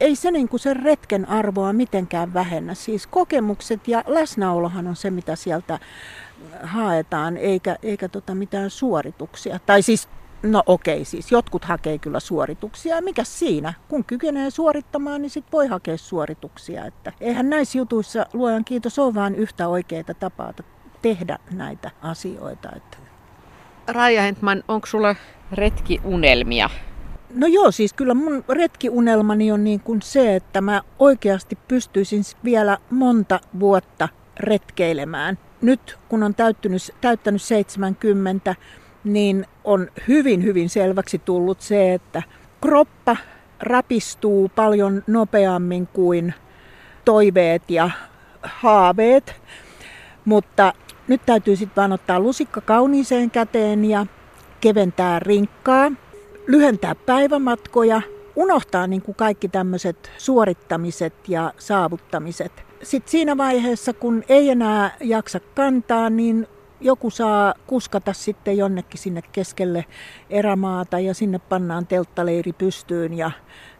ei 0.00 0.16
se 0.16 0.30
niin 0.30 0.48
kuin 0.48 0.60
sen 0.60 0.76
retken 0.82 1.28
arvoa 1.28 1.72
mitenkään 1.72 2.34
vähennä. 2.34 2.74
Siis 2.74 3.06
kokemukset 3.06 3.88
ja 3.88 4.04
läsnäolohan 4.06 4.86
on 4.86 4.96
se, 4.96 5.10
mitä 5.10 5.36
sieltä 5.36 5.78
haetaan, 6.62 7.36
eikä, 7.36 7.76
eikä 7.82 8.08
tota 8.08 8.34
mitään 8.34 8.70
suorituksia. 8.70 9.58
Tai 9.66 9.82
siis, 9.82 10.08
no 10.42 10.62
okei, 10.66 11.04
siis 11.04 11.32
jotkut 11.32 11.64
hakee 11.64 11.98
kyllä 11.98 12.20
suorituksia. 12.20 13.00
Mikä 13.00 13.24
siinä? 13.24 13.74
Kun 13.88 14.04
kykenee 14.04 14.50
suorittamaan, 14.50 15.22
niin 15.22 15.30
sitten 15.30 15.52
voi 15.52 15.66
hakea 15.66 15.98
suorituksia. 15.98 16.86
Että 16.86 17.12
eihän 17.20 17.50
näissä 17.50 17.78
jutuissa, 17.78 18.26
luojan 18.32 18.64
kiitos, 18.64 18.98
ole 18.98 19.14
vain 19.14 19.34
yhtä 19.34 19.68
oikeaa 19.68 20.14
tapaa 20.20 20.52
tehdä 21.02 21.38
näitä 21.50 21.90
asioita. 22.02 22.68
Että. 22.76 22.96
Raija 23.88 24.22
Hentman, 24.22 24.64
onko 24.68 24.86
sulla 24.86 25.16
retkiunelmia 25.52 26.70
No 27.34 27.46
joo, 27.46 27.70
siis 27.70 27.92
kyllä 27.92 28.14
mun 28.14 28.44
retkiunelmani 28.48 29.52
on 29.52 29.64
niin 29.64 29.80
kuin 29.80 30.02
se, 30.02 30.36
että 30.36 30.60
mä 30.60 30.82
oikeasti 30.98 31.58
pystyisin 31.68 32.22
vielä 32.44 32.78
monta 32.90 33.40
vuotta 33.60 34.08
retkeilemään. 34.40 35.38
Nyt 35.62 35.98
kun 36.08 36.22
on 36.22 36.34
täyttänyt, 36.34 36.94
täyttänyt 37.00 37.42
70, 37.42 38.54
niin 39.04 39.46
on 39.64 39.88
hyvin 40.08 40.44
hyvin 40.44 40.68
selväksi 40.68 41.18
tullut 41.18 41.60
se, 41.60 41.94
että 41.94 42.22
kroppa 42.60 43.16
rapistuu 43.60 44.50
paljon 44.54 45.02
nopeammin 45.06 45.86
kuin 45.86 46.34
toiveet 47.04 47.70
ja 47.70 47.90
haaveet. 48.42 49.36
Mutta 50.24 50.72
nyt 51.08 51.20
täytyy 51.26 51.56
sitten 51.56 51.76
vaan 51.76 51.92
ottaa 51.92 52.20
lusikka 52.20 52.60
kauniiseen 52.60 53.30
käteen 53.30 53.84
ja 53.84 54.06
keventää 54.60 55.18
rinkkaa, 55.18 55.92
lyhentää 56.46 56.94
päivämatkoja, 56.94 58.02
unohtaa 58.36 58.86
niin 58.86 59.02
kuin 59.02 59.14
kaikki 59.14 59.48
tämmöiset 59.48 60.10
suorittamiset 60.18 61.14
ja 61.28 61.52
saavuttamiset. 61.58 62.52
Sitten 62.82 63.10
siinä 63.10 63.36
vaiheessa, 63.36 63.92
kun 63.92 64.22
ei 64.28 64.50
enää 64.50 64.96
jaksa 65.00 65.40
kantaa, 65.40 66.10
niin 66.10 66.46
joku 66.80 67.10
saa 67.10 67.54
kuskata 67.66 68.12
sitten 68.12 68.56
jonnekin 68.56 69.00
sinne 69.00 69.22
keskelle 69.32 69.84
erämaata 70.30 70.98
ja 70.98 71.14
sinne 71.14 71.38
pannaan 71.38 71.86
telttaleiri 71.86 72.52
pystyyn 72.52 73.14
ja 73.14 73.30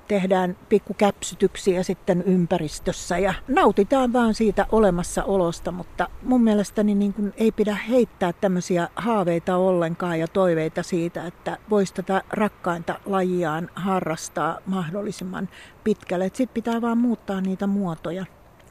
tehdään 0.08 0.56
pikkukäpsytyksiä 0.68 1.82
sitten 1.82 2.22
ympäristössä 2.22 3.18
ja 3.18 3.34
nautitaan 3.48 4.12
vaan 4.12 4.34
siitä 4.34 4.66
olemassaolosta, 4.72 5.72
mutta 5.72 6.08
mun 6.22 6.42
mielestäni 6.42 6.94
niin 6.94 7.12
kuin 7.12 7.34
ei 7.36 7.52
pidä 7.52 7.74
heittää 7.74 8.32
tämmöisiä 8.32 8.88
haaveita 8.96 9.56
ollenkaan 9.56 10.20
ja 10.20 10.28
toiveita 10.28 10.82
siitä, 10.82 11.26
että 11.26 11.58
voisi 11.70 11.94
tätä 11.94 12.22
rakkainta 12.30 13.00
lajiaan 13.06 13.70
harrastaa 13.74 14.58
mahdollisimman 14.66 15.48
pitkälle. 15.84 16.24
Sitten 16.24 16.54
pitää 16.54 16.82
vaan 16.82 16.98
muuttaa 16.98 17.40
niitä 17.40 17.66
muotoja. 17.66 18.26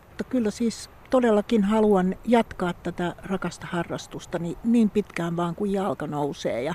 Mutta 0.08 0.24
kyllä 0.24 0.52
siis 0.52 0.90
todellakin 1.16 1.64
haluan 1.64 2.16
jatkaa 2.26 2.74
tätä 2.74 3.16
rakasta 3.24 3.68
harrastusta 3.68 4.40
niin, 4.40 4.58
niin 4.64 4.90
pitkään 4.90 5.38
vaan 5.38 5.56
kuin 5.56 5.74
jalka 5.74 6.08
nousee. 6.08 6.64
Ja 6.64 6.74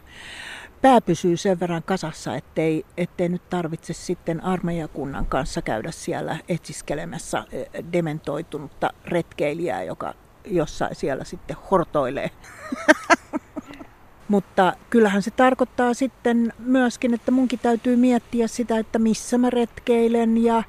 pää 0.82 1.00
pysyy 1.00 1.36
sen 1.36 1.60
verran 1.60 1.82
kasassa, 1.82 2.34
ettei, 2.36 2.86
ettei 2.96 3.28
nyt 3.28 3.50
tarvitse 3.50 3.92
sitten 3.92 4.44
armeijakunnan 4.44 5.26
kanssa 5.26 5.62
käydä 5.62 5.90
siellä 5.90 6.38
etsiskelemässä 6.48 7.44
eh, 7.52 7.68
dementoitunutta 7.92 8.90
retkeilijää, 9.04 9.82
joka 9.82 10.14
jossain 10.44 10.94
siellä 10.94 11.24
sitten 11.24 11.56
hortoilee. 11.70 12.30
Mutta 14.28 14.72
kyllähän 14.90 15.22
se 15.22 15.30
tarkoittaa 15.30 15.94
sitten 15.94 16.52
myöskin, 16.58 17.14
että 17.14 17.30
munkin 17.30 17.58
täytyy 17.58 17.96
miettiä 17.96 18.46
sitä, 18.48 18.78
että 18.78 18.98
missä 18.98 19.38
mä 19.38 19.50
retkeilen 19.50 20.44
ja 20.44 20.62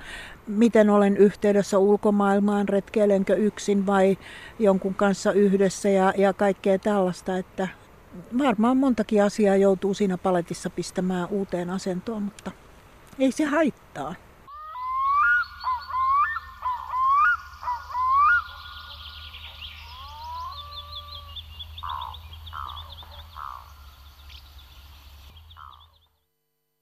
miten 0.52 0.90
olen 0.90 1.18
yhteydessä 1.18 1.78
ulkomaailmaan, 1.78 2.70
retkeilenkö 2.70 3.36
yksin 3.36 3.86
vai 3.86 4.18
jonkun 4.60 4.96
kanssa 4.96 5.32
yhdessä 5.32 5.90
ja, 5.90 6.14
ja 6.18 6.34
kaikkea 6.34 6.80
tällaista, 6.80 7.38
että 7.38 7.68
varmaan 8.38 8.78
montakin 8.78 9.24
asiaa 9.24 9.56
joutuu 9.56 9.94
siinä 9.94 10.18
paletissa 10.18 10.70
pistämään 10.70 11.28
uuteen 11.30 11.70
asentoon, 11.70 12.24
mutta 12.24 12.52
ei 13.20 13.32
se 13.32 13.46
haittaa. 13.46 14.16